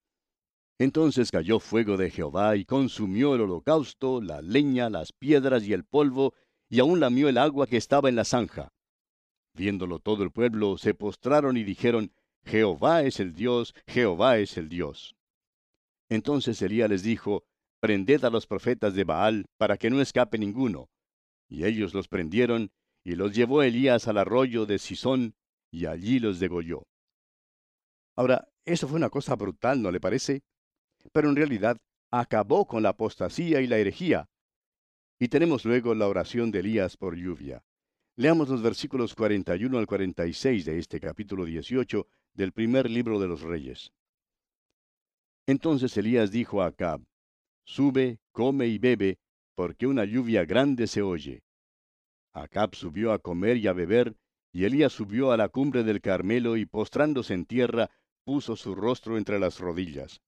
entonces 0.77 1.31
cayó 1.31 1.59
fuego 1.59 1.95
de 1.95 2.11
Jehová 2.11 2.57
y 2.57 2.65
consumió 2.65 3.35
el 3.35 3.41
holocausto, 3.41 4.21
la 4.21 4.41
leña, 4.41 4.89
las 4.89 5.13
piedras 5.13 5.63
y 5.63 5.73
el 5.73 5.85
polvo, 5.85 6.33
y 6.69 6.79
aún 6.79 6.99
lamió 6.99 7.29
el 7.29 7.37
agua 7.37 7.67
que 7.67 7.77
estaba 7.77 8.09
en 8.09 8.15
la 8.15 8.25
zanja. 8.25 8.73
Viéndolo 9.53 9.99
todo 9.99 10.23
el 10.23 10.31
pueblo, 10.31 10.77
se 10.77 10.93
postraron 10.93 11.55
y 11.55 11.63
dijeron, 11.63 12.11
Jehová 12.43 13.03
es 13.03 13.21
el 13.21 13.33
Dios, 13.33 13.73
Jehová 13.87 14.37
es 14.37 14.57
el 14.57 14.67
Dios. 14.67 15.15
Entonces 16.09 16.61
Elías 16.61 16.89
les 16.89 17.03
dijo, 17.03 17.45
Prended 17.79 18.23
a 18.25 18.29
los 18.29 18.47
profetas 18.47 18.95
de 18.95 19.03
Baal, 19.03 19.45
para 19.57 19.77
que 19.77 19.89
no 19.89 20.01
escape 20.01 20.37
ninguno. 20.37 20.89
Y 21.47 21.65
ellos 21.65 21.93
los 21.93 22.07
prendieron, 22.07 22.71
y 23.05 23.15
los 23.15 23.33
llevó 23.33 23.63
Elías 23.63 24.09
al 24.09 24.17
arroyo 24.17 24.65
de 24.65 24.79
Sisón, 24.79 25.35
y 25.71 25.85
allí 25.85 26.19
los 26.19 26.41
degolló. 26.41 26.83
Ahora, 28.17 28.49
eso 28.65 28.87
fue 28.87 28.97
una 28.97 29.09
cosa 29.09 29.35
brutal, 29.35 29.81
¿no 29.81 29.91
le 29.91 30.01
parece? 30.01 30.43
pero 31.11 31.29
en 31.29 31.35
realidad 31.35 31.77
acabó 32.11 32.65
con 32.67 32.83
la 32.83 32.89
apostasía 32.89 33.61
y 33.61 33.67
la 33.67 33.77
herejía. 33.77 34.29
Y 35.19 35.27
tenemos 35.27 35.65
luego 35.65 35.95
la 35.95 36.07
oración 36.07 36.51
de 36.51 36.59
Elías 36.59 36.97
por 36.97 37.15
lluvia. 37.15 37.63
Leamos 38.17 38.49
los 38.49 38.61
versículos 38.61 39.15
41 39.15 39.77
al 39.77 39.87
46 39.87 40.65
de 40.65 40.79
este 40.79 40.99
capítulo 40.99 41.45
18 41.45 42.07
del 42.33 42.51
primer 42.51 42.89
libro 42.89 43.19
de 43.19 43.27
los 43.27 43.41
Reyes. 43.41 43.91
Entonces 45.47 45.95
Elías 45.97 46.31
dijo 46.31 46.61
a 46.61 46.67
Acab, 46.67 47.01
Sube, 47.65 48.19
come 48.31 48.67
y 48.67 48.77
bebe, 48.77 49.19
porque 49.55 49.87
una 49.87 50.05
lluvia 50.05 50.45
grande 50.45 50.87
se 50.87 51.01
oye. 51.01 51.43
Acab 52.35 52.75
subió 52.75 53.11
a 53.11 53.19
comer 53.19 53.57
y 53.57 53.67
a 53.67 53.73
beber, 53.73 54.15
y 54.51 54.65
Elías 54.65 54.93
subió 54.93 55.31
a 55.31 55.37
la 55.37 55.49
cumbre 55.49 55.83
del 55.83 56.01
Carmelo 56.01 56.57
y 56.57 56.65
postrándose 56.65 57.33
en 57.33 57.45
tierra, 57.45 57.89
puso 58.23 58.55
su 58.55 58.75
rostro 58.75 59.17
entre 59.17 59.39
las 59.39 59.59
rodillas 59.59 60.21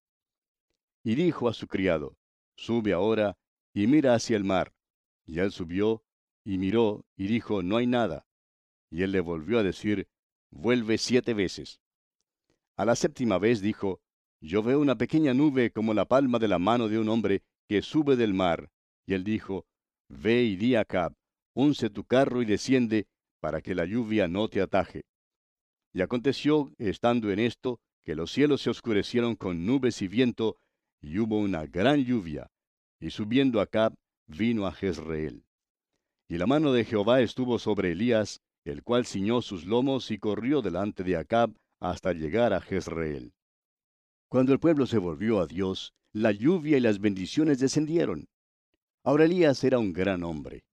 y 1.08 1.16
dijo 1.16 1.48
a 1.48 1.54
su 1.54 1.68
criado, 1.68 2.18
Sube 2.58 2.92
ahora 2.92 3.38
y 3.74 3.88
mira 3.88 4.14
hacia 4.14 4.36
el 4.36 4.44
mar. 4.44 4.74
Y 5.26 5.40
él 5.40 5.54
subió 5.54 6.04
y 6.44 6.58
miró 6.58 7.06
y 7.16 7.28
dijo, 7.28 7.64
No 7.64 7.78
hay 7.78 7.88
nada. 7.88 8.28
Y 8.92 9.04
él 9.04 9.14
le 9.14 9.22
volvió 9.22 9.58
a 9.60 9.64
decir, 9.64 10.10
Vuelve 10.52 10.98
siete 10.98 11.34
veces. 11.34 11.80
A 12.76 12.84
la 12.84 12.98
séptima 12.98 13.38
vez 13.38 13.62
dijo, 13.62 14.02
Yo 14.42 14.62
veo 14.64 14.82
una 14.82 14.98
pequeña 14.98 15.34
nube 15.34 15.72
como 15.72 15.94
la 15.94 16.04
palma 16.04 16.40
de 16.40 16.50
la 16.50 16.60
mano 16.60 16.90
de 16.90 17.00
un 17.00 17.08
hombre 17.08 17.42
que 17.70 17.82
sube 17.82 18.18
del 18.18 18.34
mar. 18.34 18.70
Y 19.06 19.14
él 19.14 19.24
dijo, 19.24 19.66
Ve 20.10 20.44
y 20.44 20.58
di 20.58 20.76
a 20.76 20.84
Cab, 20.84 21.14
unce 21.58 21.90
tu 21.90 22.04
carro 22.04 22.44
y 22.44 22.46
desciende, 22.46 23.08
para 23.40 23.62
que 23.62 23.74
la 23.74 23.86
lluvia 23.86 24.28
no 24.28 24.48
te 24.48 24.62
ataje. 24.62 25.06
Y 25.92 26.02
aconteció, 26.02 26.72
estando 26.78 27.32
en 27.32 27.40
esto, 27.40 27.80
que 28.04 28.14
los 28.14 28.32
cielos 28.32 28.62
se 28.62 28.70
oscurecieron 28.70 29.36
con 29.36 29.66
nubes 29.66 30.04
y 30.04 30.08
viento, 30.08 30.58
y 31.02 31.18
hubo 31.18 31.40
una 31.40 31.66
gran 31.66 32.06
lluvia, 32.06 32.52
y 33.00 33.10
subiendo 33.10 33.60
Acab, 33.60 33.96
vino 34.28 34.68
a 34.68 34.72
Jezreel. 34.72 35.46
Y 36.30 36.38
la 36.38 36.46
mano 36.46 36.74
de 36.74 36.86
Jehová 36.86 37.22
estuvo 37.22 37.58
sobre 37.58 37.94
Elías, 37.94 38.40
el 38.64 38.84
cual 38.84 39.08
ciñó 39.08 39.42
sus 39.42 39.66
lomos 39.66 40.12
y 40.12 40.20
corrió 40.20 40.62
delante 40.62 41.04
de 41.04 41.18
Acab 41.18 41.56
hasta 41.80 42.14
llegar 42.14 42.54
a 42.54 42.62
Jezreel. 42.62 43.34
Cuando 44.28 44.54
el 44.54 44.60
pueblo 44.60 44.86
se 44.86 45.00
volvió 45.00 45.40
a 45.40 45.48
Dios, 45.48 45.94
la 46.14 46.32
lluvia 46.32 46.78
y 46.78 46.82
las 46.82 47.00
bendiciones 47.00 47.58
descendieron. 47.58 48.28
Ahora 49.04 49.26
Elías 49.26 49.64
era 49.64 49.80
un 49.80 49.94
gran 49.94 50.24
hombre. 50.24 50.67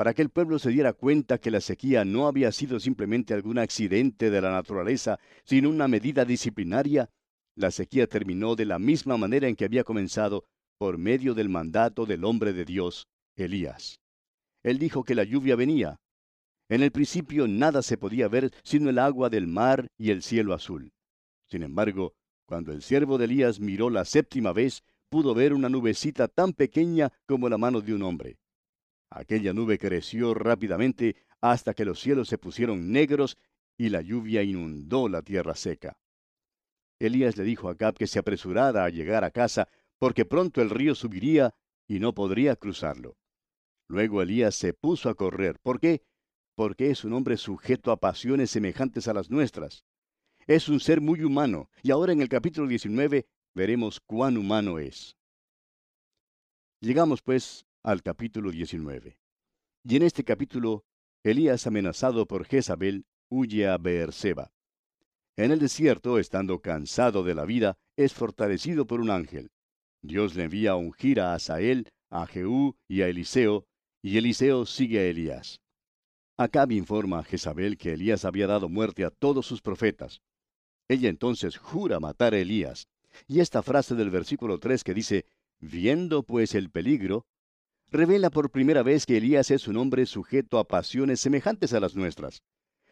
Para 0.00 0.14
que 0.14 0.22
el 0.22 0.30
pueblo 0.30 0.58
se 0.58 0.70
diera 0.70 0.94
cuenta 0.94 1.36
que 1.36 1.50
la 1.50 1.60
sequía 1.60 2.06
no 2.06 2.26
había 2.26 2.52
sido 2.52 2.80
simplemente 2.80 3.34
algún 3.34 3.58
accidente 3.58 4.30
de 4.30 4.40
la 4.40 4.50
naturaleza, 4.50 5.18
sino 5.44 5.68
una 5.68 5.88
medida 5.88 6.24
disciplinaria, 6.24 7.10
la 7.54 7.70
sequía 7.70 8.06
terminó 8.06 8.56
de 8.56 8.64
la 8.64 8.78
misma 8.78 9.18
manera 9.18 9.46
en 9.46 9.56
que 9.56 9.66
había 9.66 9.84
comenzado, 9.84 10.46
por 10.78 10.96
medio 10.96 11.34
del 11.34 11.50
mandato 11.50 12.06
del 12.06 12.24
hombre 12.24 12.54
de 12.54 12.64
Dios, 12.64 13.08
Elías. 13.36 14.00
Él 14.62 14.78
dijo 14.78 15.04
que 15.04 15.14
la 15.14 15.24
lluvia 15.24 15.54
venía. 15.54 16.00
En 16.70 16.82
el 16.82 16.92
principio 16.92 17.46
nada 17.46 17.82
se 17.82 17.98
podía 17.98 18.26
ver 18.26 18.52
sino 18.64 18.88
el 18.88 18.98
agua 18.98 19.28
del 19.28 19.48
mar 19.48 19.86
y 19.98 20.12
el 20.12 20.22
cielo 20.22 20.54
azul. 20.54 20.94
Sin 21.50 21.62
embargo, 21.62 22.14
cuando 22.46 22.72
el 22.72 22.80
siervo 22.80 23.18
de 23.18 23.26
Elías 23.26 23.60
miró 23.60 23.90
la 23.90 24.06
séptima 24.06 24.54
vez, 24.54 24.82
pudo 25.10 25.34
ver 25.34 25.52
una 25.52 25.68
nubecita 25.68 26.26
tan 26.26 26.54
pequeña 26.54 27.12
como 27.26 27.50
la 27.50 27.58
mano 27.58 27.82
de 27.82 27.92
un 27.92 28.02
hombre. 28.02 28.38
Aquella 29.10 29.52
nube 29.52 29.78
creció 29.78 30.34
rápidamente 30.34 31.16
hasta 31.40 31.74
que 31.74 31.84
los 31.84 32.00
cielos 32.00 32.28
se 32.28 32.38
pusieron 32.38 32.92
negros 32.92 33.36
y 33.76 33.88
la 33.88 34.02
lluvia 34.02 34.42
inundó 34.42 35.08
la 35.08 35.22
tierra 35.22 35.54
seca. 35.54 35.98
Elías 37.00 37.36
le 37.36 37.44
dijo 37.44 37.68
a 37.68 37.72
Acab 37.72 37.94
que 37.94 38.06
se 38.06 38.18
apresurara 38.18 38.84
a 38.84 38.90
llegar 38.90 39.24
a 39.24 39.30
casa, 39.30 39.68
porque 39.98 40.24
pronto 40.24 40.60
el 40.60 40.70
río 40.70 40.94
subiría 40.94 41.54
y 41.88 41.98
no 41.98 42.14
podría 42.14 42.56
cruzarlo. 42.56 43.16
Luego 43.88 44.22
Elías 44.22 44.54
se 44.54 44.74
puso 44.74 45.08
a 45.08 45.14
correr. 45.14 45.58
¿Por 45.60 45.80
qué? 45.80 46.02
Porque 46.54 46.90
es 46.90 47.04
un 47.04 47.14
hombre 47.14 47.36
sujeto 47.36 47.90
a 47.90 47.98
pasiones 47.98 48.50
semejantes 48.50 49.08
a 49.08 49.14
las 49.14 49.30
nuestras. 49.30 49.84
Es 50.46 50.68
un 50.68 50.78
ser 50.78 51.00
muy 51.00 51.22
humano, 51.22 51.70
y 51.82 51.90
ahora 51.90 52.12
en 52.12 52.20
el 52.20 52.28
capítulo 52.28 52.68
19 52.68 53.26
veremos 53.54 53.98
cuán 53.98 54.36
humano 54.36 54.78
es. 54.78 55.16
Llegamos 56.80 57.22
pues 57.22 57.66
al 57.82 58.02
capítulo 58.02 58.50
19. 58.50 59.18
Y 59.84 59.96
en 59.96 60.02
este 60.02 60.24
capítulo, 60.24 60.84
Elías, 61.22 61.66
amenazado 61.66 62.26
por 62.26 62.44
Jezabel, 62.44 63.06
huye 63.28 63.66
a 63.66 63.78
Beerseba. 63.78 64.52
En 65.36 65.52
el 65.52 65.58
desierto, 65.58 66.18
estando 66.18 66.60
cansado 66.60 67.22
de 67.22 67.34
la 67.34 67.44
vida, 67.44 67.78
es 67.96 68.12
fortalecido 68.12 68.86
por 68.86 69.00
un 69.00 69.10
ángel. 69.10 69.50
Dios 70.02 70.34
le 70.34 70.44
envía 70.44 70.72
a 70.72 70.76
ungir 70.76 71.20
a 71.20 71.34
Asael, 71.34 71.88
a 72.10 72.26
Jehú 72.26 72.76
y 72.88 73.02
a 73.02 73.08
Eliseo, 73.08 73.66
y 74.02 74.18
Eliseo 74.18 74.66
sigue 74.66 74.98
a 74.98 75.04
Elías. 75.04 75.60
Acab 76.36 76.72
informa 76.72 77.20
a 77.20 77.24
Jezabel 77.24 77.76
que 77.76 77.92
Elías 77.92 78.24
había 78.24 78.46
dado 78.46 78.68
muerte 78.68 79.04
a 79.04 79.10
todos 79.10 79.46
sus 79.46 79.60
profetas. 79.60 80.22
Ella 80.88 81.08
entonces 81.08 81.56
jura 81.56 82.00
matar 82.00 82.34
a 82.34 82.38
Elías. 82.38 82.88
Y 83.26 83.40
esta 83.40 83.62
frase 83.62 83.94
del 83.94 84.10
versículo 84.10 84.58
3 84.58 84.82
que 84.82 84.94
dice, 84.94 85.26
viendo 85.58 86.22
pues 86.22 86.54
el 86.54 86.70
peligro, 86.70 87.26
revela 87.90 88.30
por 88.30 88.50
primera 88.50 88.82
vez 88.82 89.06
que 89.06 89.16
Elías 89.16 89.50
es 89.50 89.68
un 89.68 89.76
hombre 89.76 90.06
sujeto 90.06 90.58
a 90.58 90.64
pasiones 90.68 91.20
semejantes 91.20 91.72
a 91.72 91.80
las 91.80 91.94
nuestras 91.94 92.42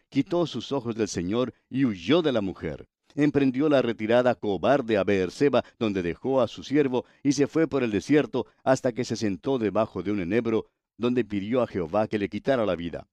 quitó 0.09 0.47
sus 0.47 0.73
ojos 0.73 0.95
del 0.97 1.09
Señor 1.09 1.55
y 1.69 1.85
huyó 1.85 2.23
de 2.23 2.33
la 2.33 2.41
mujer. 2.41 2.89
Emprendió 3.15 3.69
la 3.69 3.83
retirada 3.83 4.35
cobarde 4.35 4.97
a 4.97 5.05
Beerseba, 5.05 5.65
donde 5.79 6.03
dejó 6.03 6.41
a 6.41 6.49
su 6.49 6.63
siervo, 6.63 7.05
y 7.23 7.33
se 7.33 7.47
fue 7.47 7.67
por 7.67 7.83
el 7.83 7.91
desierto 7.91 8.47
hasta 8.63 8.93
que 8.93 9.05
se 9.05 9.17
sentó 9.17 9.59
debajo 9.59 10.03
de 10.03 10.13
un 10.13 10.21
enebro, 10.21 10.67
donde 10.97 11.25
pidió 11.25 11.63
a 11.63 11.67
Jehová 11.67 12.07
que 12.07 12.19
le 12.19 12.29
quitara 12.29 12.67
la 12.67 12.77
vida. 12.77 13.09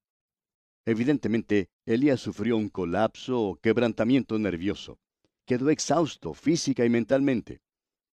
Evidentemente, 0.85 1.69
Elías 1.85 2.19
sufrió 2.19 2.57
un 2.57 2.69
colapso 2.69 3.41
o 3.41 3.55
quebrantamiento 3.55 4.37
nervioso. 4.37 4.99
Quedó 5.45 5.69
exhausto 5.69 6.33
física 6.33 6.85
y 6.85 6.89
mentalmente. 6.89 7.61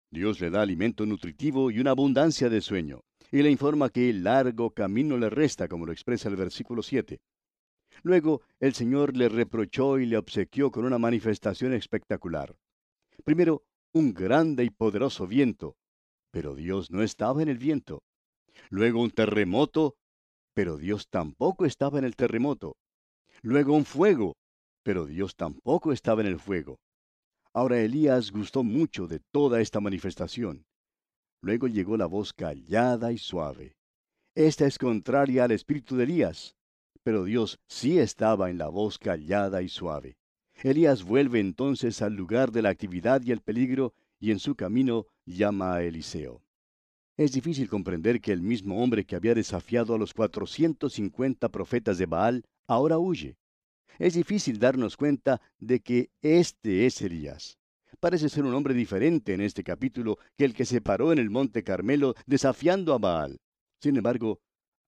Dios 0.09 0.39
le 0.39 0.49
da 0.49 0.61
alimento 0.61 1.05
nutritivo 1.05 1.71
y 1.71 1.79
una 1.79 1.91
abundancia 1.91 2.49
de 2.49 2.61
sueño, 2.61 3.01
y 3.31 3.41
le 3.41 3.51
informa 3.51 3.89
que 3.89 4.13
largo 4.13 4.71
camino 4.71 5.17
le 5.17 5.29
resta, 5.29 5.67
como 5.67 5.85
lo 5.85 5.91
expresa 5.91 6.29
el 6.29 6.35
versículo 6.35 6.81
7. 6.81 7.19
Luego 8.03 8.41
el 8.59 8.73
Señor 8.73 9.15
le 9.17 9.29
reprochó 9.29 9.99
y 9.99 10.05
le 10.05 10.17
obsequió 10.17 10.71
con 10.71 10.85
una 10.85 10.97
manifestación 10.97 11.73
espectacular. 11.73 12.55
Primero, 13.23 13.63
un 13.93 14.13
grande 14.13 14.63
y 14.63 14.69
poderoso 14.69 15.27
viento, 15.27 15.75
pero 16.31 16.55
Dios 16.55 16.91
no 16.91 17.01
estaba 17.01 17.41
en 17.41 17.49
el 17.49 17.57
viento. 17.57 18.03
Luego 18.69 19.01
un 19.01 19.11
terremoto, 19.11 19.95
pero 20.53 20.77
Dios 20.77 21.07
tampoco 21.09 21.65
estaba 21.65 21.99
en 21.99 22.05
el 22.05 22.15
terremoto. 22.15 22.77
Luego 23.41 23.73
un 23.73 23.85
fuego, 23.85 24.37
pero 24.83 25.05
Dios 25.05 25.35
tampoco 25.35 25.91
estaba 25.91 26.21
en 26.21 26.27
el 26.27 26.39
fuego. 26.39 26.79
Ahora 27.53 27.81
Elías 27.81 28.31
gustó 28.31 28.63
mucho 28.63 29.07
de 29.07 29.19
toda 29.31 29.61
esta 29.61 29.79
manifestación. 29.79 30.66
Luego 31.41 31.67
llegó 31.67 31.97
la 31.97 32.05
voz 32.05 32.33
callada 32.33 33.11
y 33.11 33.17
suave. 33.17 33.75
Esta 34.35 34.65
es 34.65 34.77
contraria 34.77 35.43
al 35.45 35.51
espíritu 35.51 35.95
de 35.95 36.03
Elías. 36.03 36.55
Pero 37.03 37.23
Dios 37.23 37.59
sí 37.67 37.99
estaba 37.99 38.49
en 38.49 38.57
la 38.57 38.67
voz 38.67 38.97
callada 38.97 39.61
y 39.61 39.69
suave. 39.69 40.17
Elías 40.63 41.03
vuelve 41.03 41.39
entonces 41.39 42.01
al 42.01 42.15
lugar 42.15 42.51
de 42.51 42.61
la 42.61 42.69
actividad 42.69 43.21
y 43.23 43.31
el 43.31 43.41
peligro 43.41 43.93
y 44.19 44.31
en 44.31 44.39
su 44.39 44.55
camino 44.55 45.05
llama 45.25 45.75
a 45.75 45.83
Eliseo. 45.83 46.41
Es 47.15 47.31
difícil 47.31 47.69
comprender 47.69 48.21
que 48.21 48.31
el 48.31 48.41
mismo 48.41 48.83
hombre 48.83 49.05
que 49.05 49.15
había 49.15 49.33
desafiado 49.33 49.95
a 49.95 49.97
los 49.97 50.13
450 50.13 51.49
profetas 51.49 51.97
de 51.97 52.05
Baal 52.05 52.45
ahora 52.67 52.99
huye. 52.99 53.37
Es 53.97 54.13
difícil 54.13 54.59
darnos 54.59 54.95
cuenta 54.97 55.41
de 55.57 55.79
que 55.79 56.09
este 56.21 56.85
es 56.85 57.01
Elías. 57.01 57.57
Parece 57.99 58.29
ser 58.29 58.45
un 58.45 58.53
hombre 58.53 58.75
diferente 58.75 59.33
en 59.33 59.41
este 59.41 59.63
capítulo 59.63 60.19
que 60.37 60.45
el 60.45 60.53
que 60.53 60.65
se 60.65 60.81
paró 60.81 61.11
en 61.11 61.17
el 61.17 61.31
monte 61.31 61.63
Carmelo 61.63 62.13
desafiando 62.27 62.93
a 62.93 62.99
Baal. 62.99 63.39
Sin 63.81 63.97
embargo, 63.97 64.39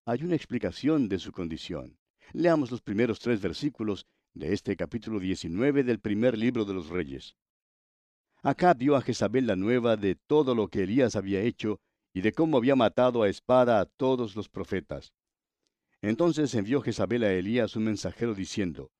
hay 0.05 0.23
una 0.23 0.35
explicación 0.35 1.09
de 1.09 1.17
su 1.17 1.31
condición. 1.31 1.97
Leamos 2.33 2.69
los 2.69 2.81
primeros 2.81 3.19
tres 3.19 3.41
versículos 3.41 4.05
de 4.35 4.53
este 4.53 4.75
capítulo 4.75 5.19
19 5.19 5.83
del 5.83 5.99
primer 5.99 6.37
libro 6.37 6.65
de 6.65 6.75
los 6.75 6.89
Reyes. 6.89 7.35
Acá 8.43 8.75
dio 8.75 8.95
a 8.95 9.01
Jezabel 9.01 9.47
la 9.47 9.55
nueva 9.55 9.97
de 9.97 10.13
todo 10.13 10.53
lo 10.53 10.67
que 10.67 10.83
Elías 10.83 11.15
había 11.15 11.41
hecho 11.41 11.79
y 12.13 12.21
de 12.21 12.31
cómo 12.31 12.57
había 12.57 12.75
matado 12.75 13.23
a 13.23 13.29
espada 13.29 13.79
a 13.79 13.85
todos 13.85 14.35
los 14.35 14.49
profetas. 14.49 15.13
Entonces 16.01 16.53
envió 16.53 16.81
Jezabel 16.81 17.23
a 17.23 17.33
Elías 17.33 17.75
un 17.75 17.85
mensajero 17.85 18.35
diciendo, 18.35 18.91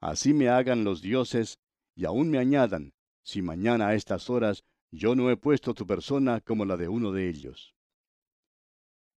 Así 0.00 0.34
me 0.34 0.48
hagan 0.48 0.82
los 0.82 1.00
dioses, 1.00 1.60
y 1.94 2.04
aún 2.06 2.28
me 2.28 2.38
añadan, 2.38 2.92
si 3.22 3.42
mañana 3.42 3.88
a 3.88 3.94
estas 3.94 4.30
horas 4.30 4.64
yo 4.90 5.14
no 5.14 5.30
he 5.30 5.36
puesto 5.36 5.74
tu 5.74 5.86
persona 5.86 6.40
como 6.40 6.64
la 6.64 6.76
de 6.76 6.88
uno 6.88 7.12
de 7.12 7.28
ellos. 7.28 7.74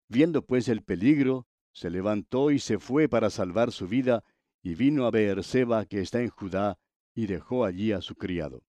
Viendo 0.07 0.45
pues 0.45 0.69
el 0.69 0.83
peligro, 0.83 1.47
se 1.73 1.89
levantó 1.89 2.51
y 2.51 2.59
se 2.59 2.79
fue 2.79 3.09
para 3.09 3.29
salvar 3.29 3.71
su 3.71 3.87
vida, 3.87 4.23
y 4.63 4.75
vino 4.75 5.05
a 5.05 5.11
Beerseba, 5.11 5.85
que 5.85 5.99
está 5.99 6.21
en 6.21 6.29
Judá, 6.29 6.77
y 7.13 7.27
dejó 7.27 7.65
allí 7.65 7.91
a 7.91 8.01
su 8.01 8.15
criado. 8.15 8.63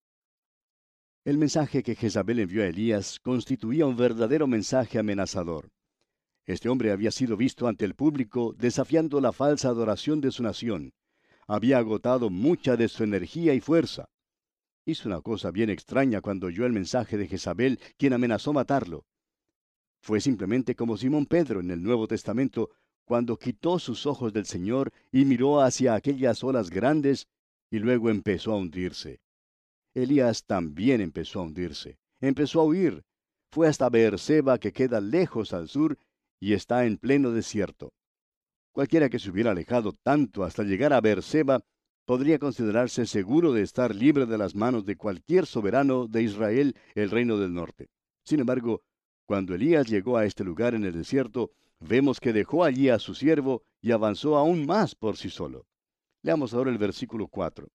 El 1.23 1.37
mensaje 1.37 1.83
que 1.83 1.95
Jezabel 1.95 2.39
envió 2.39 2.63
a 2.63 2.67
Elías 2.67 3.19
constituía 3.19 3.85
un 3.85 3.97
verdadero 3.97 4.47
mensaje 4.47 4.99
amenazador. 4.99 5.69
Este 6.45 6.69
hombre 6.69 6.91
había 6.91 7.11
sido 7.11 7.35
visto 7.35 7.67
ante 7.67 7.83
el 7.83 7.95
público 7.95 8.53
desafiando 8.57 9.19
la 9.19 9.33
falsa 9.33 9.67
adoración 9.67 10.21
de 10.21 10.31
su 10.31 10.43
nación. 10.43 10.93
Había 11.45 11.77
agotado 11.77 12.29
mucha 12.29 12.77
de 12.77 12.87
su 12.87 13.03
energía 13.03 13.53
y 13.53 13.59
fuerza. 13.59 14.09
Hizo 14.87 15.09
una 15.09 15.19
cosa 15.19 15.51
bien 15.51 15.69
extraña 15.69 16.21
cuando 16.21 16.47
oyó 16.47 16.65
el 16.65 16.71
mensaje 16.71 17.17
de 17.17 17.27
Jezabel, 17.27 17.77
quien 17.97 18.13
amenazó 18.13 18.53
matarlo. 18.53 19.05
Fue 19.99 20.21
simplemente 20.21 20.77
como 20.77 20.95
Simón 20.95 21.25
Pedro 21.25 21.59
en 21.59 21.71
el 21.71 21.83
Nuevo 21.83 22.07
Testamento, 22.07 22.69
cuando 23.03 23.37
quitó 23.37 23.79
sus 23.79 24.05
ojos 24.05 24.31
del 24.31 24.45
Señor 24.45 24.93
y 25.11 25.25
miró 25.25 25.59
hacia 25.59 25.93
aquellas 25.93 26.41
olas 26.41 26.69
grandes 26.69 27.27
y 27.69 27.79
luego 27.79 28.09
empezó 28.09 28.53
a 28.53 28.55
hundirse. 28.55 29.19
Elías 29.93 30.45
también 30.45 31.01
empezó 31.01 31.41
a 31.41 31.43
hundirse, 31.43 31.97
empezó 32.21 32.61
a 32.61 32.63
huir. 32.63 33.03
Fue 33.51 33.67
hasta 33.67 33.89
Beerseba, 33.89 34.57
que 34.57 34.71
queda 34.71 35.01
lejos 35.01 35.51
al 35.51 35.67
sur 35.67 35.97
y 36.39 36.53
está 36.53 36.85
en 36.85 36.97
pleno 36.97 37.31
desierto. 37.31 37.91
Cualquiera 38.71 39.09
que 39.09 39.19
se 39.19 39.31
hubiera 39.31 39.51
alejado 39.51 39.91
tanto 39.91 40.45
hasta 40.45 40.63
llegar 40.63 40.93
a 40.93 41.01
Beerseba 41.01 41.61
podría 42.07 42.39
considerarse 42.39 43.05
seguro 43.05 43.51
de 43.51 43.63
estar 43.63 43.93
libre 43.93 44.25
de 44.25 44.37
las 44.37 44.55
manos 44.55 44.85
de 44.85 44.95
cualquier 44.95 45.45
soberano 45.45 46.07
de 46.07 46.23
Israel, 46.23 46.73
el 46.95 47.11
reino 47.11 47.37
del 47.37 47.53
norte. 47.53 47.89
Sin 48.23 48.39
embargo, 48.39 48.81
cuando 49.25 49.53
Elías 49.53 49.89
llegó 49.89 50.15
a 50.15 50.23
este 50.23 50.45
lugar 50.45 50.73
en 50.73 50.85
el 50.85 50.93
desierto, 50.93 51.51
vemos 51.81 52.21
que 52.21 52.31
dejó 52.31 52.63
allí 52.63 52.87
a 52.87 52.97
su 52.97 53.13
siervo 53.13 53.63
y 53.81 53.91
avanzó 53.91 54.37
aún 54.37 54.65
más 54.65 54.95
por 54.95 55.17
sí 55.17 55.29
solo. 55.29 55.67
Leamos 56.21 56.53
ahora 56.53 56.71
el 56.71 56.77
versículo 56.77 57.27
4. 57.27 57.67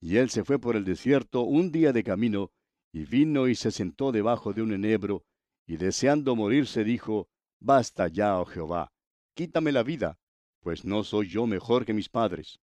Y 0.00 0.16
él 0.16 0.28
se 0.28 0.42
fue 0.42 0.58
por 0.58 0.74
el 0.74 0.84
desierto 0.84 1.42
un 1.42 1.70
día 1.70 1.92
de 1.92 2.02
camino, 2.02 2.50
y 2.92 3.04
vino 3.04 3.46
y 3.46 3.54
se 3.54 3.70
sentó 3.70 4.10
debajo 4.10 4.54
de 4.54 4.62
un 4.62 4.72
enebro, 4.72 5.22
y 5.68 5.76
deseando 5.76 6.34
morirse 6.34 6.82
dijo, 6.82 7.28
Basta 7.60 8.08
ya, 8.08 8.40
oh 8.40 8.44
Jehová, 8.44 8.90
quítame 9.34 9.70
la 9.70 9.84
vida, 9.84 10.18
pues 10.58 10.84
no 10.84 11.04
soy 11.04 11.28
yo 11.28 11.46
mejor 11.46 11.84
que 11.84 11.94
mis 11.94 12.08
padres. 12.08 12.58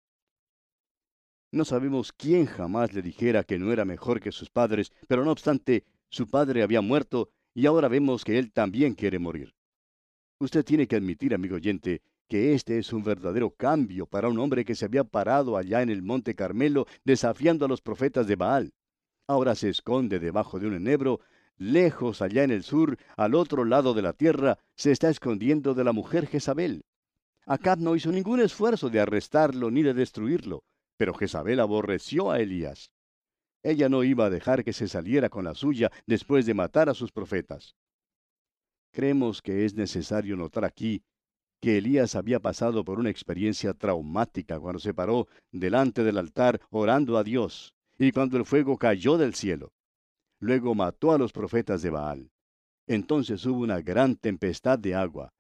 No 1.53 1.65
sabemos 1.65 2.13
quién 2.13 2.47
jamás 2.47 2.93
le 2.93 3.03
dijera 3.03 3.43
que 3.43 3.59
no 3.59 3.73
era 3.73 3.85
mejor 3.85 4.21
que 4.21 4.31
sus 4.31 4.51
padres, 4.51 4.93
pero 5.09 5.25
no 5.25 5.33
obstante, 5.33 5.85
su 6.09 6.29
padre 6.29 6.63
había 6.63 6.81
muerto 6.81 7.31
y 7.55 7.67
ahora 7.67 7.89
vemos 7.89 8.25
que 8.25 8.39
él 8.39 8.53
también 8.53 8.95
quiere 8.95 9.19
morir. 9.19 9.55
Usted 10.39 10.65
tiene 10.65 10.87
que 10.87 10.95
admitir, 10.95 11.35
amigo 11.35 11.57
oyente, 11.57 12.03
que 12.29 12.55
este 12.55 12.79
es 12.79 12.93
un 12.93 13.03
verdadero 13.03 13.51
cambio 13.51 14.07
para 14.07 14.29
un 14.29 14.39
hombre 14.39 14.65
que 14.65 14.77
se 14.77 14.85
había 14.85 15.03
parado 15.03 15.57
allá 15.57 15.83
en 15.83 15.91
el 15.91 16.03
monte 16.03 16.37
Carmelo 16.37 16.87
desafiando 17.05 17.65
a 17.65 17.69
los 17.69 17.83
profetas 17.83 18.29
de 18.29 18.37
Baal. 18.37 18.73
Ahora 19.27 19.57
se 19.57 19.69
esconde 19.69 20.21
debajo 20.21 20.61
de 20.61 20.69
un 20.69 20.75
enebro, 20.75 21.21
lejos 21.57 22.23
allá 22.23 22.45
en 22.45 22.53
el 22.53 22.63
sur, 22.63 22.97
al 23.17 23.35
otro 23.35 23.65
lado 23.65 23.93
de 23.93 24.03
la 24.03 24.13
tierra, 24.13 24.59
se 24.77 24.93
está 24.93 25.11
escondiendo 25.11 25.75
de 25.75 25.83
la 25.83 25.93
mujer 25.93 26.29
Jezabel. 26.29 26.85
Acab 27.45 27.81
no 27.81 27.97
hizo 27.97 28.13
ningún 28.13 28.41
esfuerzo 28.41 28.89
de 28.89 29.01
arrestarlo 29.01 29.73
ni 29.73 29.83
de 29.83 29.95
destruirlo, 29.95 30.63
pero 31.01 31.15
Jezabel 31.15 31.61
aborreció 31.61 32.31
a 32.31 32.41
Elías. 32.41 32.93
Ella 33.63 33.89
no 33.89 34.05
iba 34.05 34.27
a 34.27 34.31
dejar 34.31 34.63
que 34.63 34.75
se 34.75 34.87
saliera 34.87 35.31
con 35.31 35.47
la 35.47 35.55
suya 35.55 35.91
después 36.05 36.45
de 36.45 36.53
matar 36.53 36.91
a 36.91 36.95
sus 36.95 37.11
profetas. 37.11 37.75
Creemos 38.93 39.41
que 39.41 39.65
es 39.65 39.75
necesario 39.75 40.37
notar 40.37 40.67
aquí 40.67 41.03
que 41.59 41.79
Elías 41.79 42.17
había 42.17 42.39
pasado 42.39 42.85
por 42.85 42.99
una 42.99 43.09
experiencia 43.09 43.73
traumática 43.73 44.61
cuando 44.61 44.79
se 44.79 44.93
paró 44.93 45.27
delante 45.51 46.05
del 46.05 46.19
altar 46.19 46.61
orando 46.69 47.17
a 47.17 47.25
Dios 47.25 47.73
y 47.99 48.13
cuando 48.13 48.37
el 48.37 48.45
fuego 48.45 48.77
cayó 48.77 49.17
del 49.17 49.35
cielo. 49.35 49.73
Luego 50.39 50.75
mató 50.75 51.13
a 51.13 51.19
los 51.19 51.33
profetas 51.33 51.81
de 51.81 51.89
Baal. 51.89 52.31
Entonces 52.87 53.47
hubo 53.47 53.61
una 53.61 53.81
gran 53.81 54.17
tempestad 54.17 54.79
de 54.79 54.95
agua. 54.95 55.33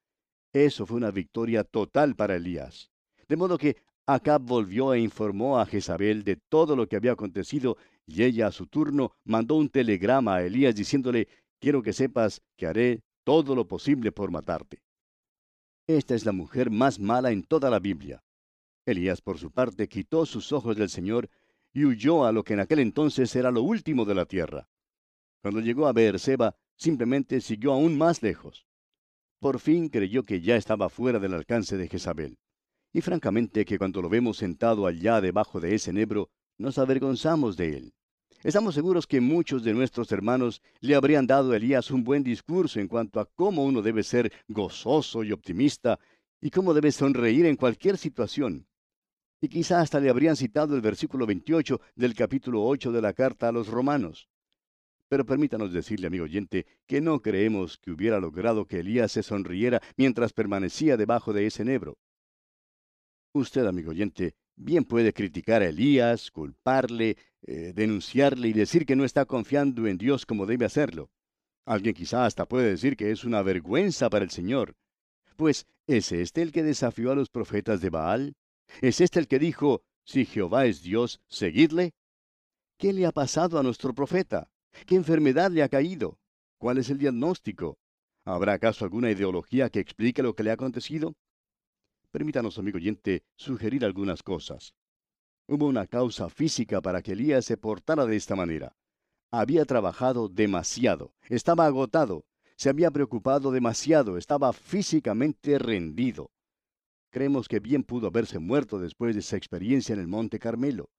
Eso 0.54 0.86
fue 0.86 0.96
una 0.96 1.10
victoria 1.10 1.64
total 1.64 2.16
para 2.16 2.36
Elías. 2.36 2.90
De 3.28 3.36
modo 3.36 3.58
que 3.58 3.76
Acab 4.06 4.42
volvió 4.42 4.92
e 4.94 5.00
informó 5.00 5.58
a 5.58 5.66
Jezabel 5.66 6.24
de 6.24 6.36
todo 6.36 6.74
lo 6.74 6.88
que 6.88 6.96
había 6.96 7.12
acontecido 7.12 7.76
y 8.06 8.22
ella 8.24 8.48
a 8.48 8.52
su 8.52 8.66
turno 8.66 9.12
mandó 9.24 9.54
un 9.54 9.68
telegrama 9.68 10.36
a 10.36 10.42
Elías 10.42 10.74
diciéndole, 10.74 11.28
quiero 11.60 11.82
que 11.82 11.92
sepas 11.92 12.42
que 12.56 12.66
haré 12.66 13.02
todo 13.24 13.54
lo 13.54 13.68
posible 13.68 14.10
por 14.10 14.30
matarte. 14.30 14.82
Esta 15.86 16.14
es 16.14 16.24
la 16.24 16.32
mujer 16.32 16.70
más 16.70 16.98
mala 16.98 17.30
en 17.30 17.42
toda 17.42 17.70
la 17.70 17.78
Biblia. 17.78 18.22
Elías, 18.86 19.20
por 19.20 19.38
su 19.38 19.50
parte, 19.50 19.88
quitó 19.88 20.26
sus 20.26 20.52
ojos 20.52 20.76
del 20.76 20.88
Señor 20.88 21.28
y 21.72 21.84
huyó 21.84 22.24
a 22.24 22.32
lo 22.32 22.42
que 22.42 22.54
en 22.54 22.60
aquel 22.60 22.80
entonces 22.80 23.34
era 23.36 23.50
lo 23.50 23.62
último 23.62 24.04
de 24.04 24.14
la 24.14 24.26
tierra. 24.26 24.68
Cuando 25.42 25.60
llegó 25.60 25.86
a 25.86 25.92
Beerseba, 25.92 26.56
simplemente 26.76 27.40
siguió 27.40 27.72
aún 27.72 27.96
más 27.96 28.22
lejos. 28.22 28.66
Por 29.38 29.60
fin 29.60 29.88
creyó 29.88 30.24
que 30.24 30.40
ya 30.40 30.56
estaba 30.56 30.88
fuera 30.88 31.18
del 31.18 31.34
alcance 31.34 31.76
de 31.76 31.88
Jezabel. 31.88 32.38
Y 32.92 33.00
francamente 33.02 33.64
que 33.64 33.78
cuando 33.78 34.02
lo 34.02 34.08
vemos 34.08 34.38
sentado 34.38 34.86
allá 34.86 35.20
debajo 35.20 35.60
de 35.60 35.74
ese 35.74 35.92
nebro, 35.92 36.30
nos 36.58 36.78
avergonzamos 36.78 37.56
de 37.56 37.76
él. 37.76 37.94
Estamos 38.42 38.74
seguros 38.74 39.06
que 39.06 39.20
muchos 39.20 39.62
de 39.62 39.74
nuestros 39.74 40.10
hermanos 40.12 40.62
le 40.80 40.94
habrían 40.94 41.26
dado 41.26 41.52
a 41.52 41.56
Elías 41.56 41.90
un 41.90 42.02
buen 42.02 42.22
discurso 42.22 42.80
en 42.80 42.88
cuanto 42.88 43.20
a 43.20 43.26
cómo 43.26 43.64
uno 43.64 43.82
debe 43.82 44.02
ser 44.02 44.32
gozoso 44.48 45.22
y 45.22 45.30
optimista 45.30 46.00
y 46.40 46.50
cómo 46.50 46.72
debe 46.72 46.90
sonreír 46.90 47.46
en 47.46 47.56
cualquier 47.56 47.98
situación. 47.98 48.66
Y 49.42 49.48
quizá 49.48 49.80
hasta 49.80 50.00
le 50.00 50.10
habrían 50.10 50.36
citado 50.36 50.74
el 50.74 50.80
versículo 50.80 51.26
28 51.26 51.80
del 51.94 52.14
capítulo 52.14 52.64
8 52.64 52.92
de 52.92 53.02
la 53.02 53.12
carta 53.12 53.48
a 53.48 53.52
los 53.52 53.68
romanos. 53.68 54.28
Pero 55.08 55.24
permítanos 55.26 55.72
decirle, 55.72 56.06
amigo 56.06 56.24
oyente, 56.24 56.66
que 56.86 57.00
no 57.00 57.20
creemos 57.20 57.78
que 57.78 57.90
hubiera 57.90 58.20
logrado 58.20 58.66
que 58.66 58.80
Elías 58.80 59.12
se 59.12 59.22
sonriera 59.22 59.80
mientras 59.96 60.32
permanecía 60.32 60.96
debajo 60.96 61.32
de 61.32 61.46
ese 61.46 61.64
nebro. 61.64 61.98
Usted, 63.32 63.64
amigo 63.64 63.90
oyente, 63.90 64.34
bien 64.56 64.84
puede 64.84 65.12
criticar 65.12 65.62
a 65.62 65.68
Elías, 65.68 66.32
culparle, 66.32 67.16
eh, 67.42 67.72
denunciarle 67.72 68.48
y 68.48 68.52
decir 68.52 68.84
que 68.84 68.96
no 68.96 69.04
está 69.04 69.24
confiando 69.24 69.86
en 69.86 69.98
Dios 69.98 70.26
como 70.26 70.46
debe 70.46 70.64
hacerlo. 70.64 71.10
Alguien 71.64 71.94
quizá 71.94 72.26
hasta 72.26 72.46
puede 72.46 72.70
decir 72.70 72.96
que 72.96 73.12
es 73.12 73.22
una 73.24 73.42
vergüenza 73.42 74.10
para 74.10 74.24
el 74.24 74.30
Señor. 74.30 74.74
Pues, 75.36 75.66
¿es 75.86 76.10
este 76.10 76.42
el 76.42 76.50
que 76.50 76.64
desafió 76.64 77.12
a 77.12 77.14
los 77.14 77.30
profetas 77.30 77.80
de 77.80 77.90
Baal? 77.90 78.34
¿Es 78.80 79.00
este 79.00 79.20
el 79.20 79.28
que 79.28 79.38
dijo, 79.38 79.84
si 80.04 80.24
Jehová 80.24 80.66
es 80.66 80.82
Dios, 80.82 81.20
seguidle? 81.28 81.94
¿Qué 82.78 82.92
le 82.92 83.06
ha 83.06 83.12
pasado 83.12 83.60
a 83.60 83.62
nuestro 83.62 83.94
profeta? 83.94 84.50
¿Qué 84.86 84.96
enfermedad 84.96 85.52
le 85.52 85.62
ha 85.62 85.68
caído? 85.68 86.18
¿Cuál 86.58 86.78
es 86.78 86.90
el 86.90 86.98
diagnóstico? 86.98 87.78
¿Habrá 88.24 88.54
acaso 88.54 88.84
alguna 88.84 89.10
ideología 89.10 89.70
que 89.70 89.78
explique 89.78 90.22
lo 90.22 90.34
que 90.34 90.42
le 90.42 90.50
ha 90.50 90.54
acontecido? 90.54 91.14
Permítanos, 92.10 92.58
amigo 92.58 92.76
oyente, 92.76 93.22
sugerir 93.36 93.84
algunas 93.84 94.22
cosas. 94.24 94.74
Hubo 95.46 95.66
una 95.66 95.86
causa 95.86 96.28
física 96.28 96.80
para 96.80 97.02
que 97.02 97.12
Elías 97.12 97.44
se 97.44 97.56
portara 97.56 98.04
de 98.04 98.16
esta 98.16 98.34
manera. 98.34 98.74
Había 99.30 99.64
trabajado 99.64 100.28
demasiado, 100.28 101.12
estaba 101.28 101.66
agotado, 101.66 102.24
Se 102.56 102.68
había 102.68 102.90
preocupado 102.90 103.52
demasiado, 103.52 104.18
estaba 104.18 104.52
físicamente 104.52 105.58
rendido. 105.58 106.30
Creemos 107.08 107.48
que 107.48 107.58
bien 107.58 107.84
pudo 107.84 108.08
haberse 108.08 108.38
muerto 108.38 108.78
después 108.78 109.14
de 109.14 109.20
esa 109.20 109.38
experiencia 109.38 109.94
en 109.94 110.00
el 110.00 110.08
Monte 110.08 110.38
Carmelo. 110.38 110.90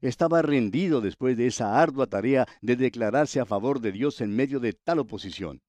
Estaba 0.00 0.42
rendido 0.42 1.00
después 1.00 1.36
de 1.36 1.48
esa 1.48 1.80
ardua 1.82 2.06
tarea 2.06 2.46
de 2.60 2.76
declararse 2.76 3.40
a 3.40 3.46
favor 3.46 3.80
de 3.80 3.90
Dios 3.90 4.20
en 4.20 4.36
medio 4.36 4.60
de 4.60 4.74
tal 4.74 5.00
oposición. 5.00 5.60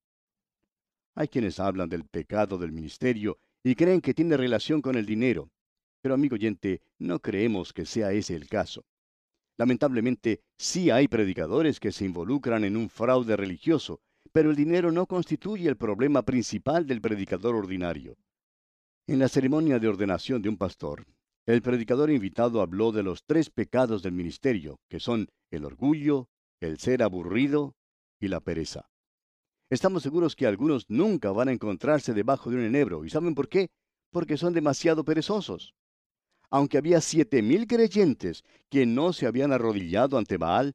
Hay 1.15 1.29
quienes 1.29 1.59
hablan 1.59 1.89
del 1.89 2.05
pecado 2.05 2.59
del 2.59 2.71
ministerio 2.71 3.39
y 3.63 3.76
creen 3.76 4.02
que 4.02 4.13
tiene 4.13 4.38
relación 4.38 4.82
con 4.82 4.95
el 4.95 5.06
dinero. 5.06 5.50
Pero 6.02 6.13
amigo 6.13 6.36
oyente, 6.36 6.82
no 6.98 7.19
creemos 7.19 7.74
que 7.74 7.86
sea 7.86 8.12
ese 8.12 8.36
el 8.36 8.48
caso. 8.48 8.86
Lamentablemente, 9.58 10.41
sí 10.58 10.89
hay 10.89 11.08
predicadores 11.08 11.80
que 11.80 11.91
se 11.91 12.06
involucran 12.06 12.63
en 12.63 12.78
un 12.78 12.89
fraude 12.89 13.36
religioso, 13.36 14.00
pero 14.32 14.52
el 14.52 14.56
dinero 14.56 14.91
no 14.91 15.06
constituye 15.06 15.67
el 15.67 15.76
problema 15.76 16.22
principal 16.24 16.86
del 16.86 17.02
predicador 17.02 17.56
ordinario. 17.56 18.15
En 19.08 19.19
la 19.19 19.28
ceremonia 19.28 19.80
de 19.80 19.88
ordenación 19.88 20.41
de 20.41 20.50
un 20.50 20.58
pastor, 20.58 21.06
el 21.45 21.62
predicador 21.62 22.12
invitado 22.12 22.62
habló 22.62 22.91
de 22.91 23.04
los 23.04 23.26
tres 23.26 23.50
pecados 23.50 24.04
del 24.04 24.13
ministerio, 24.13 24.80
que 24.88 25.00
son 25.00 25.28
el 25.50 25.65
orgullo, 25.65 26.30
el 26.62 26.78
ser 26.78 27.02
aburrido 27.02 27.76
y 28.19 28.28
la 28.28 28.39
pereza. 28.39 28.88
Estamos 29.69 30.01
seguros 30.01 30.36
que 30.36 30.47
algunos 30.47 30.86
nunca 30.89 31.32
van 31.32 31.49
a 31.49 31.51
encontrarse 31.51 32.13
debajo 32.13 32.49
de 32.49 32.58
un 32.58 32.63
enebro. 32.63 33.05
¿Y 33.05 33.10
saben 33.10 33.36
por 33.36 33.47
qué? 33.47 33.69
Porque 34.12 34.36
son 34.36 34.53
demasiado 34.53 35.03
perezosos. 35.03 35.75
Aunque 36.49 36.79
había 36.79 37.01
siete 37.01 37.43
mil 37.43 37.67
creyentes 37.67 38.43
que 38.69 38.88
no 38.88 39.13
se 39.13 39.27
habían 39.27 39.53
arrodillado 39.53 40.17
ante 40.17 40.38
Baal, 40.38 40.73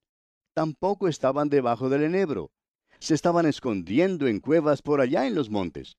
tampoco 0.54 1.08
estaban 1.08 1.48
debajo 1.48 1.88
del 1.88 2.04
enebro. 2.04 2.52
Se 3.00 3.14
estaban 3.14 3.46
escondiendo 3.46 4.28
en 4.28 4.38
cuevas 4.38 4.80
por 4.80 5.00
allá 5.00 5.26
en 5.26 5.34
los 5.34 5.50
montes. 5.50 5.96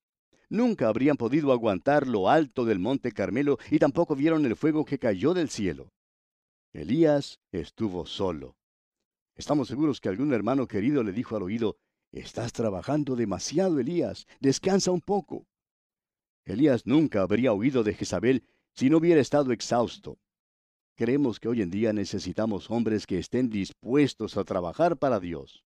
Nunca 0.48 0.88
habrían 0.88 1.18
podido 1.18 1.52
aguantar 1.52 2.08
lo 2.08 2.30
alto 2.30 2.64
del 2.64 2.80
monte 2.80 3.12
Carmelo 3.12 3.58
y 3.70 3.80
tampoco 3.80 4.16
vieron 4.16 4.46
el 4.46 4.56
fuego 4.56 4.86
que 4.86 5.00
cayó 5.00 5.34
del 5.34 5.50
cielo. 5.50 5.90
Elías 6.72 7.40
estuvo 7.52 8.06
solo. 8.06 8.56
Estamos 9.36 9.68
seguros 9.68 10.00
que 10.00 10.08
algún 10.08 10.34
hermano 10.34 10.68
querido 10.68 11.04
le 11.04 11.12
dijo 11.12 11.36
al 11.36 11.44
oído, 11.44 11.78
Estás 12.16 12.54
trabajando 12.54 13.18
demasiado, 13.18 13.78
Elías. 13.78 14.26
Descansa 14.40 14.90
un 14.90 15.02
poco. 15.02 15.46
Elías 16.46 16.86
nunca 16.86 17.22
habría 17.22 17.52
huido 17.52 17.84
de 17.84 17.94
Jezabel 17.94 18.46
si 18.74 18.90
no 18.90 19.00
hubiera 19.00 19.20
estado 19.20 19.52
exhausto. 19.52 20.18
Creemos 20.96 21.42
que 21.42 21.50
hoy 21.50 21.62
en 21.62 21.70
día 21.70 21.92
necesitamos 21.92 22.72
hombres 22.72 23.06
que 23.06 23.20
estén 23.20 23.50
dispuestos 23.50 24.38
a 24.38 24.46
trabajar 24.46 24.96
para 24.96 25.20
Dios. 25.20 25.66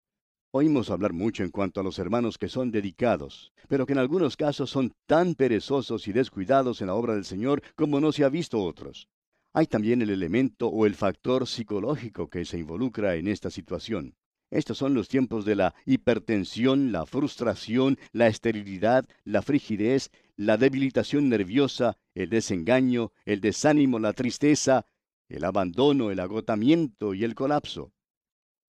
Oímos 0.49 0.89
hablar 0.89 1.13
mucho 1.13 1.43
en 1.43 1.51
cuanto 1.51 1.79
a 1.79 1.83
los 1.83 1.99
hermanos 1.99 2.39
que 2.39 2.49
son 2.49 2.71
dedicados, 2.71 3.53
pero 3.67 3.85
que 3.85 3.93
en 3.93 3.99
algunos 3.99 4.35
casos 4.35 4.71
son 4.71 4.93
tan 5.05 5.35
perezosos 5.35 6.07
y 6.07 6.11
descuidados 6.11 6.81
en 6.81 6.87
la 6.87 6.95
obra 6.95 7.13
del 7.13 7.25
Señor 7.25 7.61
como 7.75 7.99
no 7.99 8.11
se 8.11 8.23
ha 8.23 8.29
visto 8.29 8.63
otros. 8.63 9.07
Hay 9.53 9.67
también 9.67 10.01
el 10.01 10.09
elemento 10.09 10.69
o 10.69 10.87
el 10.87 10.95
factor 10.95 11.45
psicológico 11.45 12.31
que 12.31 12.45
se 12.45 12.57
involucra 12.57 13.15
en 13.15 13.27
esta 13.27 13.51
situación. 13.51 14.15
Estos 14.51 14.77
son 14.77 14.93
los 14.93 15.07
tiempos 15.07 15.45
de 15.45 15.55
la 15.55 15.73
hipertensión, 15.85 16.91
la 16.91 17.05
frustración, 17.05 17.97
la 18.11 18.27
esterilidad, 18.27 19.07
la 19.23 19.41
frigidez, 19.41 20.11
la 20.35 20.57
debilitación 20.57 21.29
nerviosa, 21.29 21.97
el 22.15 22.29
desengaño, 22.29 23.13
el 23.23 23.39
desánimo, 23.39 23.97
la 23.97 24.11
tristeza, 24.11 24.85
el 25.29 25.45
abandono, 25.45 26.11
el 26.11 26.19
agotamiento 26.19 27.13
y 27.13 27.23
el 27.23 27.33
colapso. 27.33 27.93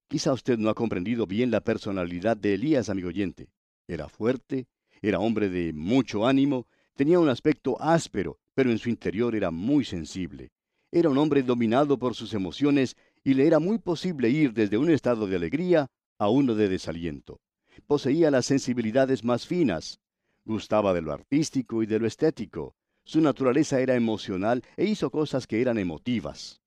Quizá 0.08 0.32
usted 0.32 0.56
no 0.56 0.70
ha 0.70 0.74
comprendido 0.74 1.26
bien 1.26 1.50
la 1.50 1.62
personalidad 1.62 2.36
de 2.36 2.54
Elías, 2.54 2.88
amigo 2.88 3.08
oyente. 3.08 3.48
Era 3.88 4.08
fuerte, 4.08 4.68
era 5.00 5.18
hombre 5.18 5.48
de 5.48 5.72
mucho 5.72 6.26
ánimo, 6.26 6.68
tenía 6.94 7.18
un 7.18 7.28
aspecto 7.28 7.80
áspero, 7.82 8.38
pero 8.54 8.70
en 8.70 8.78
su 8.78 8.88
interior 8.88 9.34
era 9.34 9.50
muy 9.50 9.84
sensible. 9.84 10.52
Era 10.92 11.08
un 11.08 11.18
hombre 11.18 11.42
dominado 11.42 11.98
por 11.98 12.14
sus 12.14 12.34
emociones 12.34 12.96
y 13.24 13.34
le 13.34 13.46
era 13.46 13.58
muy 13.58 13.78
posible 13.78 14.28
ir 14.30 14.52
desde 14.52 14.78
un 14.78 14.90
estado 14.90 15.26
de 15.26 15.36
alegría 15.36 15.88
a 16.18 16.28
uno 16.28 16.54
de 16.54 16.68
desaliento. 16.68 17.40
Poseía 17.86 18.30
las 18.30 18.46
sensibilidades 18.46 19.24
más 19.24 19.46
finas, 19.46 20.00
gustaba 20.44 20.92
de 20.92 21.02
lo 21.02 21.12
artístico 21.12 21.82
y 21.82 21.86
de 21.86 21.98
lo 21.98 22.06
estético. 22.06 22.74
Su 23.04 23.20
naturaleza 23.20 23.80
era 23.80 23.94
emocional 23.94 24.62
e 24.76 24.84
hizo 24.84 25.10
cosas 25.10 25.46
que 25.46 25.60
eran 25.60 25.78
emotivas. 25.78 26.60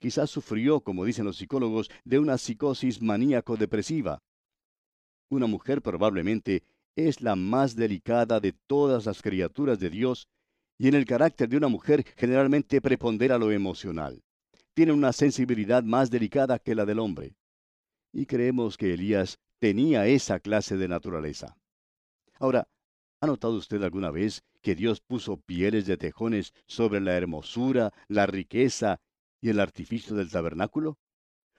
Quizás 0.00 0.30
sufrió, 0.30 0.80
como 0.80 1.04
dicen 1.04 1.24
los 1.24 1.36
psicólogos, 1.36 1.90
de 2.04 2.18
una 2.18 2.38
psicosis 2.38 3.00
maníaco-depresiva. 3.00 4.20
Una 5.30 5.46
mujer 5.46 5.80
probablemente 5.80 6.62
es 6.94 7.20
la 7.22 7.34
más 7.34 7.74
delicada 7.74 8.38
de 8.38 8.52
todas 8.52 9.06
las 9.06 9.22
criaturas 9.22 9.78
de 9.80 9.90
Dios, 9.90 10.28
y 10.78 10.88
en 10.88 10.94
el 10.94 11.06
carácter 11.06 11.48
de 11.48 11.56
una 11.56 11.68
mujer 11.68 12.04
generalmente 12.16 12.80
prepondera 12.80 13.38
lo 13.38 13.50
emocional 13.50 14.22
tiene 14.74 14.92
una 14.92 15.12
sensibilidad 15.12 15.82
más 15.84 16.10
delicada 16.10 16.58
que 16.58 16.74
la 16.74 16.84
del 16.84 16.98
hombre. 16.98 17.36
Y 18.12 18.26
creemos 18.26 18.76
que 18.76 18.92
Elías 18.92 19.38
tenía 19.60 20.06
esa 20.06 20.40
clase 20.40 20.76
de 20.76 20.88
naturaleza. 20.88 21.56
Ahora, 22.38 22.68
¿ha 23.20 23.26
notado 23.26 23.54
usted 23.54 23.82
alguna 23.82 24.10
vez 24.10 24.42
que 24.60 24.74
Dios 24.74 25.00
puso 25.00 25.36
pieles 25.38 25.86
de 25.86 25.96
tejones 25.96 26.52
sobre 26.66 27.00
la 27.00 27.16
hermosura, 27.16 27.92
la 28.08 28.26
riqueza 28.26 29.00
y 29.40 29.48
el 29.48 29.60
artificio 29.60 30.16
del 30.16 30.30
tabernáculo? 30.30 30.98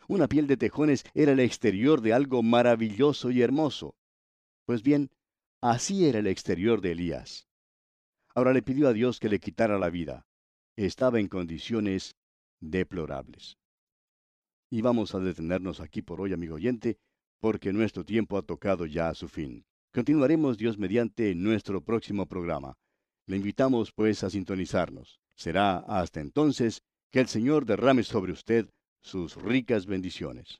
Una 0.08 0.28
piel 0.28 0.46
de 0.48 0.58
tejones 0.58 1.04
era 1.14 1.32
el 1.32 1.40
exterior 1.40 2.02
de 2.02 2.14
algo 2.14 2.44
maravilloso 2.44 3.32
y 3.32 3.42
hermoso. 3.42 3.96
Pues 4.66 4.84
bien, 4.84 5.10
así 5.62 6.08
era 6.08 6.20
el 6.20 6.28
exterior 6.28 6.82
de 6.82 6.92
Elías. 6.92 7.48
Ahora 8.36 8.54
le 8.54 8.62
pidió 8.62 8.88
a 8.88 8.94
Dios 8.94 9.20
que 9.20 9.30
le 9.30 9.40
quitara 9.40 9.80
la 9.80 9.90
vida. 9.90 10.28
Estaba 10.76 11.20
en 11.20 11.28
condiciones 11.28 12.16
deplorables. 12.60 13.58
Y 14.70 14.82
vamos 14.82 15.14
a 15.16 15.20
detenernos 15.20 15.80
aquí 15.80 16.02
por 16.02 16.22
hoy, 16.22 16.34
amigo 16.34 16.56
oyente, 16.56 16.98
porque 17.40 17.72
nuestro 17.72 18.04
tiempo 18.04 18.38
ha 18.38 18.42
tocado 18.42 18.86
ya 18.86 19.10
a 19.10 19.16
su 19.16 19.28
fin. 19.28 19.66
Continuaremos 19.94 20.58
Dios 20.58 20.78
mediante 20.78 21.36
nuestro 21.36 21.82
próximo 21.82 22.26
programa. 22.26 22.76
Le 23.28 23.38
invitamos 23.38 23.92
pues 23.94 24.24
a 24.24 24.30
sintonizarnos. 24.30 25.20
Será 25.36 25.78
hasta 25.78 26.22
entonces 26.22 26.82
que 27.12 27.20
el 27.20 27.28
Señor 27.28 27.66
derrame 27.66 28.04
sobre 28.04 28.32
usted 28.32 28.70
sus 29.02 29.36
ricas 29.36 29.86
bendiciones. 29.86 30.60